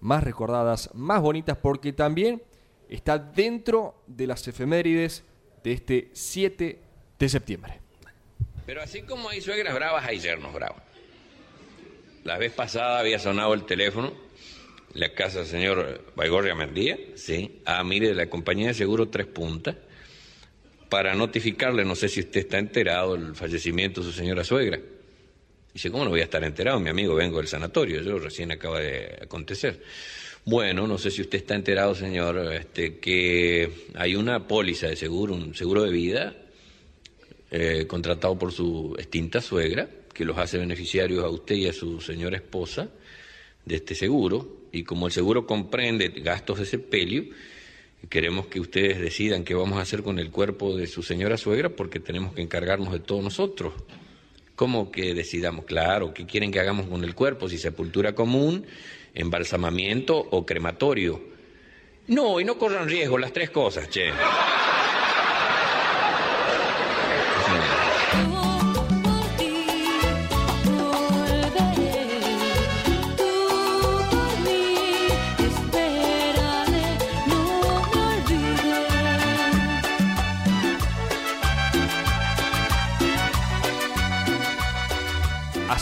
[0.00, 2.42] más recordadas, más bonitas, porque también
[2.88, 5.24] está dentro de las efemérides
[5.64, 6.80] de este 7
[7.18, 7.80] de septiembre.
[8.66, 10.82] Pero así como hay suegras bravas, hay yernos bravos.
[12.24, 14.12] La vez pasada había sonado el teléfono,
[14.94, 17.60] la casa del señor Baigorria Mendía, sí.
[17.64, 19.76] Ah, mire, de la compañía de seguro Tres Puntas,
[20.88, 24.80] para notificarle, no sé si usted está enterado, del fallecimiento de su señora suegra.
[25.72, 26.80] Dice, ¿cómo no voy a estar enterado?
[26.80, 29.80] Mi amigo, vengo del sanatorio, yo recién acaba de acontecer.
[30.44, 35.34] Bueno, no sé si usted está enterado, señor, este, que hay una póliza de seguro,
[35.34, 36.34] un seguro de vida,
[37.50, 42.00] eh, contratado por su extinta suegra, que los hace beneficiarios a usted y a su
[42.00, 42.88] señora esposa
[43.64, 47.24] de este seguro y como el seguro comprende gastos de sepelio,
[48.08, 51.70] queremos que ustedes decidan qué vamos a hacer con el cuerpo de su señora suegra
[51.70, 53.72] porque tenemos que encargarnos de todos nosotros.
[54.54, 55.64] ¿Cómo que decidamos?
[55.66, 57.48] Claro, ¿qué quieren que hagamos con el cuerpo?
[57.48, 58.64] Si sepultura común,
[59.14, 61.20] embalsamamiento o crematorio.
[62.08, 64.10] No, y no corran riesgo, las tres cosas, che.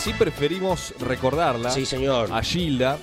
[0.05, 1.71] Así preferimos recordarla.
[1.71, 2.29] Sí, señor.
[2.31, 2.99] A Gilda.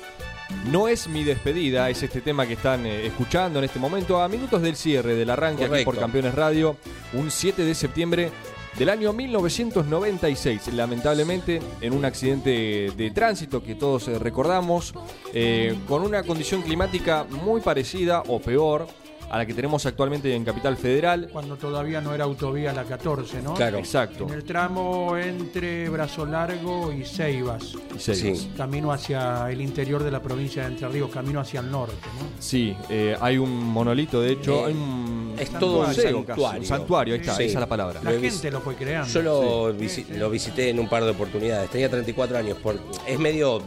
[0.71, 4.29] No es mi despedida, es este tema que están eh, escuchando en este momento, a
[4.29, 6.77] minutos del cierre del arranque aquí por Campeones Radio,
[7.15, 8.31] un 7 de septiembre
[8.79, 10.75] del año 1996.
[10.75, 14.95] Lamentablemente, en un accidente de tránsito que todos eh, recordamos,
[15.35, 18.87] eh, con una condición climática muy parecida o peor
[19.33, 21.31] a la que tenemos actualmente en Capital Federal.
[21.33, 23.55] Cuando todavía no era autovía la 14, ¿no?
[23.55, 23.79] Claro.
[23.79, 24.27] Exacto.
[24.29, 27.73] En el tramo entre Brazo Largo y Ceibas.
[27.97, 28.39] Y Ceibas.
[28.41, 28.51] Sí.
[28.55, 32.27] Camino hacia el interior de la provincia de Entre Ríos, camino hacia el norte, ¿no?
[32.39, 36.61] Sí, eh, hay un monolito, de hecho, Eh, hay un es todo un santuario.
[36.61, 37.45] un santuario, ahí está, Sí.
[37.45, 38.01] esa es la palabra.
[38.05, 39.09] La Lo gente lo fue creando.
[39.11, 41.71] Yo lo, visi- lo visité en un par de oportunidades.
[41.71, 42.59] Tenía 34 años.
[42.59, 42.79] Por,
[43.09, 43.63] es medio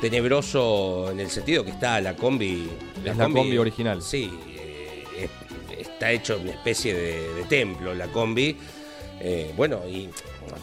[0.00, 2.68] tenebroso en el sentido que está la combi.
[3.04, 4.00] Es la combi original.
[4.02, 4.30] Sí,
[5.98, 8.56] está hecho una especie de, de templo la combi.
[9.20, 10.08] Eh, bueno, y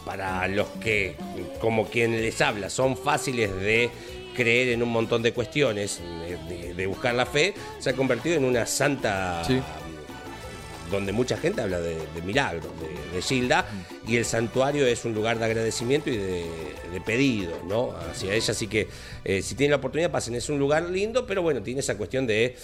[0.06, 1.14] para los que,
[1.60, 3.90] como quien les habla, son fáciles de
[4.34, 6.00] creer en un montón de cuestiones,
[6.74, 9.60] de, buscar la fe, se ha convertido en una santa Sí.
[10.90, 13.66] donde mucha gente habla de, de milagros, de, de Gilda,
[14.08, 16.46] y el santuario es un lugar de agradecimiento y de,
[16.92, 17.92] de pedido, ¿no?
[18.10, 18.88] Hacia ella, así que
[19.24, 22.26] eh, si tienen la oportunidad, pasen, es un lugar lindo, pero bueno, tiene esa cuestión
[22.26, 22.56] de,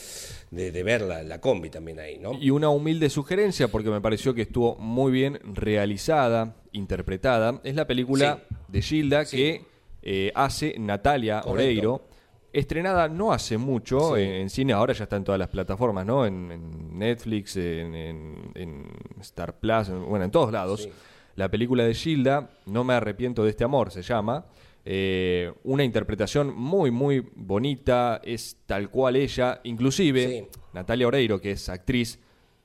[0.52, 2.32] de, de ver la, la combi también ahí, ¿no?
[2.40, 7.86] Y una humilde sugerencia, porque me pareció que estuvo muy bien realizada, interpretada, es la
[7.86, 9.36] película de Gilda Sí.
[9.36, 9.64] que
[10.02, 11.52] eh, hace Natalia Correcto.
[11.52, 12.04] Oreiro.
[12.52, 14.22] Estrenada no hace mucho Sí.
[14.22, 16.26] en, en cine, ahora ya está en todas las plataformas, ¿no?
[16.26, 18.86] En, en Netflix, en, en- en
[19.20, 20.82] Star Plus, en- bueno, en todos lados.
[20.82, 20.90] Sí.
[21.36, 24.44] La película de Gilda, No me arrepiento de este amor, se llama.
[24.84, 29.60] Eh, una interpretación muy, muy bonita, es tal cual ella.
[29.64, 30.58] Inclusive, Sí.
[30.72, 32.18] Natalia Oreiro, que es actriz,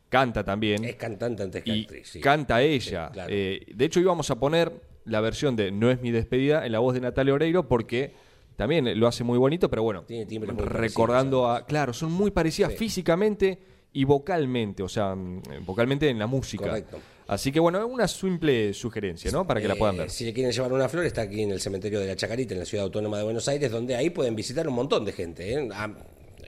[0.10, 0.84] canta también.
[0.84, 2.20] Es cantante antes que y actriz, sí.
[2.20, 3.08] canta ella.
[3.08, 3.30] Sí, claro.
[3.32, 4.72] Eh, de hecho, íbamos a poner
[5.06, 8.14] la versión de No es mi despedida en la voz de Natalia Oreiro porque
[8.56, 10.26] también lo hace muy bonito, pero bueno, Tiene
[10.58, 11.66] recordando a...
[11.66, 13.60] Claro, son muy parecidas físicamente
[13.94, 16.66] y vocalmente, o sea, mm, vocalmente en la música.
[16.66, 17.00] Correcto.
[17.28, 19.46] Así que bueno, una simple sugerencia, ¿no?
[19.46, 20.10] Para que la puedan Eh, ver.
[20.10, 22.60] Si le quieren llevar una flor, está aquí en el cementerio de la Chacarita, en
[22.62, 25.54] la ciudad autónoma de Buenos Aires, donde ahí pueden visitar un montón de gente.
[25.54, 25.70] ¿eh?
[25.74, 25.92] Ah,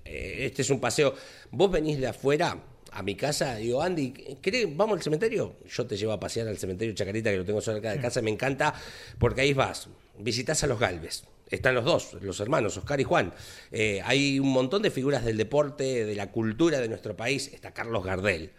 [0.05, 1.13] eh, este es un paseo.
[1.51, 2.57] Vos venís de afuera
[2.91, 4.11] a mi casa, digo, Andy,
[4.41, 5.57] ¿querés, ¿vamos al cementerio?
[5.69, 8.31] Yo te llevo a pasear al cementerio Chacarita, que lo tengo cerca de casa, me
[8.31, 8.73] encanta,
[9.19, 11.23] porque ahí vas, visitas a los Galvez.
[11.51, 13.33] Están los dos, los hermanos, Oscar y Juan.
[13.71, 17.49] Eh, hay un montón de figuras del deporte, de la cultura de nuestro país.
[17.53, 18.51] Está Carlos Gardel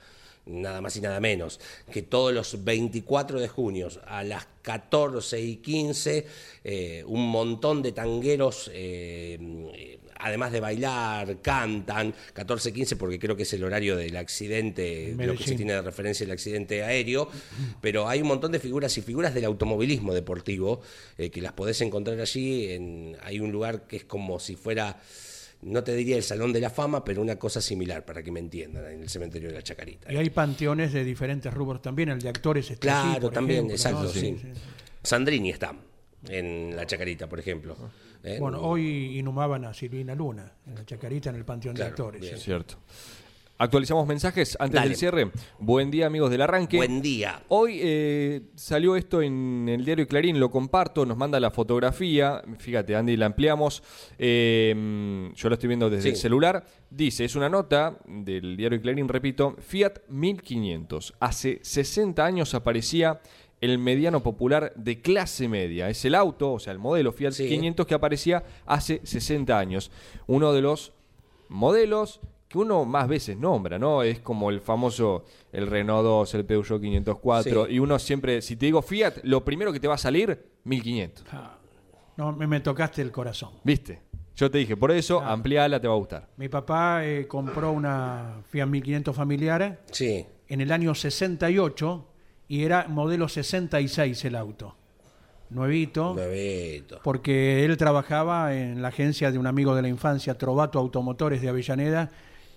[0.47, 1.61] nada más y nada menos,
[1.93, 6.26] que todos los 24 de junio a las 14 y 15,
[6.64, 13.36] eh, un montón de tangueros, eh, además de bailar, cantan, 14 y 15 porque creo
[13.36, 15.57] que es el horario del accidente, lo que se Medellín.
[15.57, 17.28] tiene de referencia el accidente aéreo,
[17.80, 20.82] pero hay un montón de figuras y figuras del automovilismo deportivo
[21.16, 25.01] eh, que las podés encontrar allí, en, hay un lugar que es como si fuera
[25.62, 28.40] no te diría el Salón de la Fama, pero una cosa similar, para que me
[28.40, 30.12] entiendan, en el cementerio de la Chacarita.
[30.12, 33.74] Y hay panteones de diferentes rubros también, el de actores está Claro, por también, ejemplo,
[33.76, 34.08] exacto, ¿no?
[34.08, 34.36] sí.
[35.02, 35.74] Sandrini está
[36.28, 37.76] en la Chacarita, por ejemplo.
[38.24, 38.38] ¿eh?
[38.38, 42.20] Bueno, hoy inhumaban a Silvina Luna, en la Chacarita, en el Panteón Claro, de Actores.
[42.20, 42.36] bien.
[42.36, 42.44] sí.
[42.44, 42.76] Cierto.
[43.64, 44.88] Actualizamos mensajes antes Dale.
[44.88, 45.30] del cierre.
[45.58, 46.78] Buen día, amigos del arranque.
[46.78, 47.42] Buen día.
[47.48, 52.96] Hoy eh, salió esto en el diario Clarín, lo comparto, nos manda la fotografía, fíjate
[52.96, 53.82] Andy, la ampliamos,
[54.18, 56.08] eh, yo la estoy viendo desde Sí.
[56.08, 62.54] el celular, dice, es una nota del diario Clarín, repito, Fiat 1500, hace 60 años
[62.54, 63.20] aparecía
[63.61, 67.46] el mediano popular de clase media, es el auto, o sea, el modelo Fiat Sí.
[67.46, 69.90] 500 que aparecía hace 60 años,
[70.26, 70.94] uno de los
[71.50, 72.20] modelos
[72.51, 74.03] que uno más veces nombra, ¿no?
[74.03, 77.72] Es como el famoso, el Renault 2, el Peugeot 504, Sí.
[77.74, 81.24] y uno siempre, si te digo Fiat, lo primero que te va a salir, 1500.
[81.32, 81.57] Ah,
[82.16, 83.51] No, me, me tocaste el corazón.
[83.64, 84.01] ¿Viste?
[84.36, 85.30] Yo te dije, por eso, Ah.
[85.32, 86.28] ampliala, te va a gustar.
[86.36, 90.26] Mi papá eh, compró una Fiat 1500 familiar Sí.
[90.48, 92.05] en el año 68
[92.48, 94.74] y era modelo 66 el auto.
[95.51, 97.01] nuevito, Nuevito.
[97.03, 101.48] porque él trabajaba en la agencia de un amigo de la infancia, Trovato Automotores de
[101.48, 102.11] Avellaneda,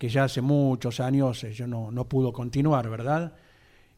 [0.04, 3.32] que ya hace muchos años eh, yo no, no pudo continuar, ¿verdad?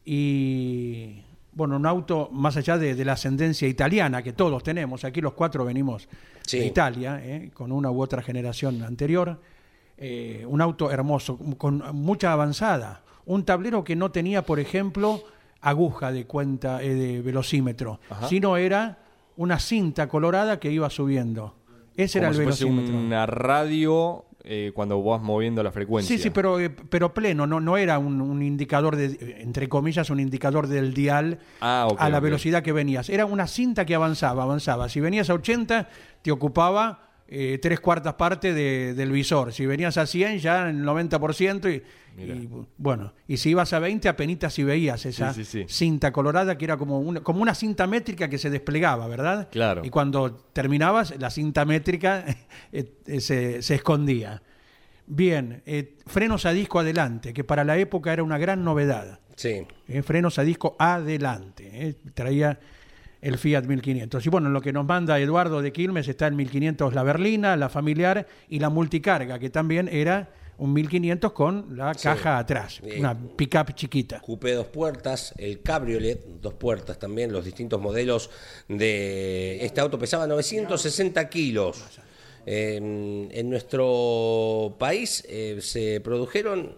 [0.04, 1.20] Y
[1.52, 5.32] bueno, un auto más allá de, de la ascendencia italiana que todos tenemos, aquí los
[5.32, 6.08] cuatro venimos
[6.42, 6.60] Sí.
[6.60, 7.50] de Italia, ¿eh?
[7.52, 9.40] con una u otra generación anterior,
[9.98, 15.24] eh, un auto hermoso, con mucha avanzada, un tablero que no tenía, por ejemplo,
[15.60, 17.98] aguja de cuenta eh, de velocímetro,
[18.28, 18.98] sino era
[19.36, 21.56] una cinta colorada que iba subiendo.
[21.96, 22.96] Ese era el si fuese velocímetro.
[22.96, 26.16] una radio eh, cuando vas moviendo la frecuencia.
[26.16, 29.68] Sí, sí, pero, eh, pero pleno, no, no era un, un indicador, de, eh, entre
[29.68, 33.10] comillas, un indicador del dial Ah, a la velocidad que venías.
[33.10, 34.88] Era una cinta que avanzaba, avanzaba.
[34.88, 35.88] Si venías a 80,
[36.22, 39.52] te ocupaba eh, tres cuartas partes de- del visor.
[39.52, 41.68] Si venías a 100, ya el 90%.
[41.70, 41.82] Y,
[42.22, 42.48] y,
[42.78, 45.66] bueno, y si ibas a 20, apenas si veías esa Sí, sí, sí.
[45.68, 49.48] cinta colorada que era como una, como una cinta métrica que se desplegaba, ¿verdad?
[49.52, 49.82] Claro.
[49.84, 52.24] Y cuando terminabas, la cinta métrica
[52.72, 54.42] eh, eh, se, se escondía.
[55.08, 59.20] Bien, eh, frenos a disco adelante, que para la época era una gran novedad.
[59.36, 59.66] Sí.
[59.86, 61.68] Eh, frenos a disco adelante.
[61.88, 62.58] eh, traía
[63.26, 64.24] el Fiat 1500.
[64.24, 67.56] Y bueno, en lo que nos manda Eduardo de Quilmes está el 1500 la berlina,
[67.56, 72.98] la familiar y la multicarga, que también era un 1500 con la caja atrás, Sí.
[73.00, 74.20] una pickup chiquita.
[74.20, 78.30] Coupé dos puertas, el cabriolet dos puertas también, los distintos modelos
[78.68, 81.82] de este auto pesaba 960 kilos.
[82.48, 86.76] En, en nuestro país eh, se produjeron,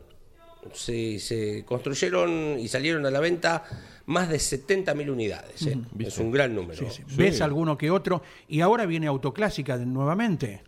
[0.72, 3.64] se, se construyeron y salieron a la venta
[4.06, 5.66] más de 70.000 unidades.
[5.66, 5.78] eh.
[5.98, 6.86] Es un gran número.
[7.16, 8.22] ¿Ves alguno que otro?
[8.48, 10.62] Y ahora viene Autoclásica de- nuevamente.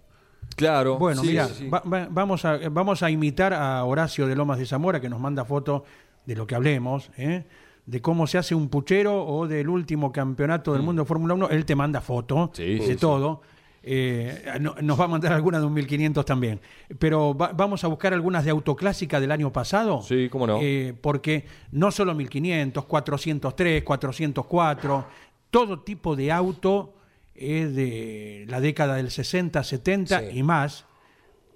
[0.56, 0.98] Claro.
[0.98, 1.68] Bueno, sí, mira, sí, sí.
[1.68, 5.20] va- va- vamos, a, vamos a imitar a Horacio de Lomas de Zamora, que nos
[5.20, 5.84] manda foto
[6.26, 7.44] de lo que hablemos, ¿eh?
[7.86, 11.48] de cómo se hace un puchero o del último campeonato del mundo de Fórmula 1.
[11.48, 12.50] Él te manda foto Mm.
[12.56, 12.96] Sí, de sí, sí.
[12.96, 13.40] todo.
[13.82, 16.60] Eh, no- nos va a mandar alguna de un 1500 también.
[16.98, 20.02] Pero va- vamos a buscar algunas de autoclásica del año pasado.
[20.02, 20.58] Sí, cómo no.
[20.60, 25.06] Eh, porque no solo 1500, 403, 404,
[25.50, 26.94] todo tipo de auto
[27.34, 30.38] es de la década del 60, 70 Sí.
[30.38, 30.84] y más,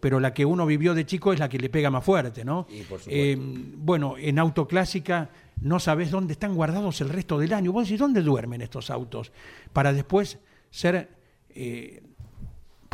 [0.00, 2.66] pero la que uno vivió de chico es la que le pega más fuerte, ¿no?
[2.70, 3.10] Y por supuesto.
[3.10, 7.70] Eh, bueno, en autoclásica no sabes dónde están guardados el resto del año.
[7.72, 9.30] Vos decís, ¿dónde duermen estos autos?
[9.72, 10.38] Para después
[10.70, 11.08] ser
[11.56, 12.02] eh,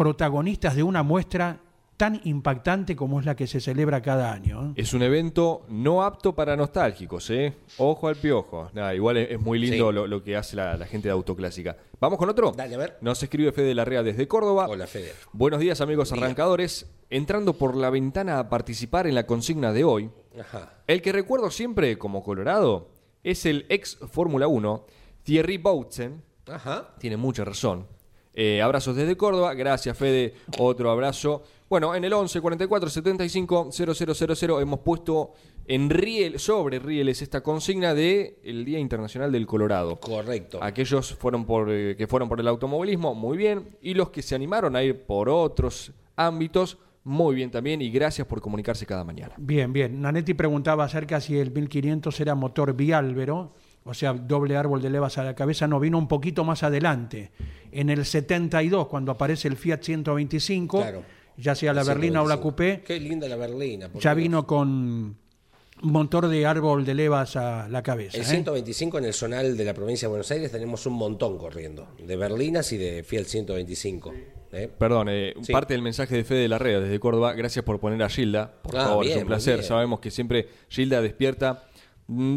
[0.04, 1.60] protagonistas de una muestra
[1.98, 4.70] tan impactante como es la que se celebra cada año.
[4.70, 4.72] ¿eh?
[4.76, 7.52] Es un evento no apto para nostálgicos, ¿eh?
[7.76, 8.70] Ojo al piojo.
[8.72, 9.94] Nada, igual es, es muy lindo Sí.
[9.94, 11.76] lo, lo que hace la, la gente de Autoclásica.
[12.00, 12.52] ¿Vamos con otro?
[12.56, 12.96] Dale, a ver.
[13.02, 14.68] Nos escribe Fede Larrea desde Córdoba.
[14.70, 15.12] Hola, Fede.
[15.34, 16.22] Buenos días, amigos Día.
[16.22, 16.90] arrancadores.
[17.10, 20.78] Entrando por la ventana a participar en la consigna de hoy, Ajá.
[20.86, 22.88] el que recuerdo siempre como Colorado
[23.22, 24.86] es el ex Fórmula 1,
[25.24, 26.22] Thierry Boutsen.
[26.50, 26.94] Ajá.
[26.98, 27.86] Tiene mucha razón.
[28.34, 29.54] Eh, abrazos desde Córdoba.
[29.54, 30.34] Gracias, Fede.
[30.58, 31.42] Otro abrazo.
[31.68, 35.32] Bueno, en el 11 44 75 0000 hemos puesto
[35.66, 40.00] en riel, sobre rieles esta consigna de el Día Internacional del Colorado.
[40.00, 40.58] Correcto.
[40.60, 43.76] Aquellos fueron por, eh, que fueron por el automovilismo, muy bien.
[43.80, 47.80] Y los que se animaron a ir por otros ámbitos, muy bien también.
[47.82, 49.34] Y gracias por comunicarse cada mañana.
[49.38, 50.02] Bien, bien.
[50.02, 53.54] Nanetti preguntaba acerca si el 1500 era motor biálvero,
[53.84, 55.66] o sea, doble árbol de levas a la cabeza.
[55.66, 57.30] No, vino un poquito más adelante.
[57.72, 61.02] En el 72, cuando aparece el Fiat 125, Claro.
[61.36, 62.42] ya sea la berlina o la 125.
[62.42, 63.90] coupé, Qué linda la berlina.
[63.94, 65.16] ya vino con
[65.82, 68.16] motor de árbol de levas a la cabeza.
[68.18, 68.26] El ¿eh?
[68.26, 72.16] 125 en el zonal de la provincia de Buenos Aires tenemos un montón corriendo, de
[72.16, 74.12] berlinas y de Fiat 125.
[74.52, 74.68] ¿eh?
[74.78, 75.52] Perdón, eh, Sí.
[75.52, 77.32] parte del mensaje de Fede Larrea desde Córdoba.
[77.32, 78.52] Gracias por poner a Gilda.
[78.62, 79.62] Por Ah, favor, es un placer.
[79.62, 81.64] Sabemos que siempre Gilda despierta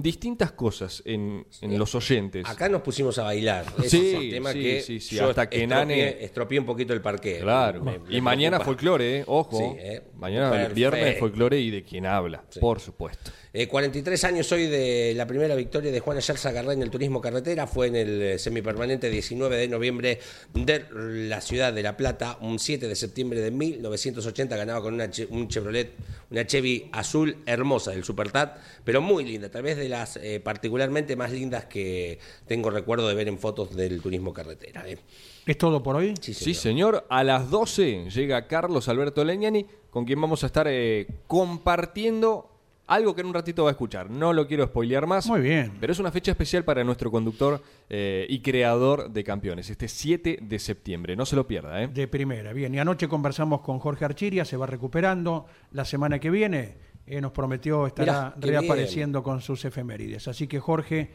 [0.01, 2.45] distintas cosas en, en los oyentes.
[2.47, 3.65] Acá nos pusimos a bailar.
[3.79, 6.65] Ese Sí, es el tema sí, que sí, sí, yo hasta que Nane- estropeé un
[6.65, 7.39] poquito el parque.
[7.39, 7.83] Claro.
[7.83, 8.65] Me- me y mañana preocupa.
[8.65, 9.23] folclore, ¿eh?
[9.25, 9.57] ojo.
[9.57, 10.01] Sí, ¿eh?
[10.15, 13.31] Mañana viernes folclore y de quién habla, por supuesto.
[13.55, 17.21] Eh, 43 años hoy de la primera victoria de Juan Ayarza Garré en el turismo
[17.21, 17.67] carretera.
[17.67, 20.19] Fue en el eh, semipermanente 19 de noviembre
[20.55, 20.85] de
[21.29, 22.37] la ciudad de La Plata.
[22.41, 25.91] Un 7 de septiembre de 1980 ganaba con una un Chevrolet,
[26.31, 29.49] una Chevy azul hermosa del Supertat, pero muy linda.
[29.51, 33.75] Tal vez de las eh, particularmente más lindas que tengo recuerdo de ver en fotos
[33.75, 34.87] del turismo carretera.
[34.87, 34.99] eh.
[35.45, 36.13] ¿Es todo por hoy?
[36.21, 36.61] Sí, Sí, señor.
[36.95, 37.05] señor.
[37.09, 42.49] A las 12 llega Carlos Alberto Leñani, con quien vamos a estar eh, compartiendo
[42.87, 44.09] algo que en un ratito va a escuchar.
[44.09, 45.25] No lo quiero spoilear más.
[45.27, 45.71] Muy bien.
[45.79, 50.39] Pero es una fecha especial para nuestro conductor eh, y creador de campeones, este 7
[50.41, 51.15] de septiembre.
[51.15, 51.87] No se lo pierda, ¿eh?
[51.87, 52.75] De primera, bien.
[52.75, 55.45] Y anoche conversamos con Jorge Archiria, se va recuperando.
[55.71, 56.75] La semana que viene
[57.05, 60.27] eh, nos prometió estará Mirá, reapareciendo con sus efemérides.
[60.27, 61.11] Así que Jorge,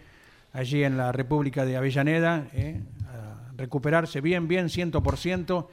[0.53, 5.69] allí en la República de Avellaneda, eh, a- recuperarse bien, bien, 100%,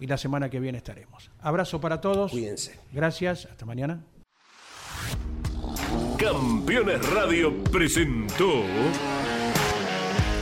[0.00, 1.30] y la semana que viene estaremos.
[1.40, 2.30] Abrazo para todos.
[2.30, 2.78] Cuídense.
[2.92, 4.00] Gracias, hasta mañana.
[6.18, 8.62] Campeones Radio presentó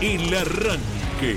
[0.01, 1.37] El Arranque.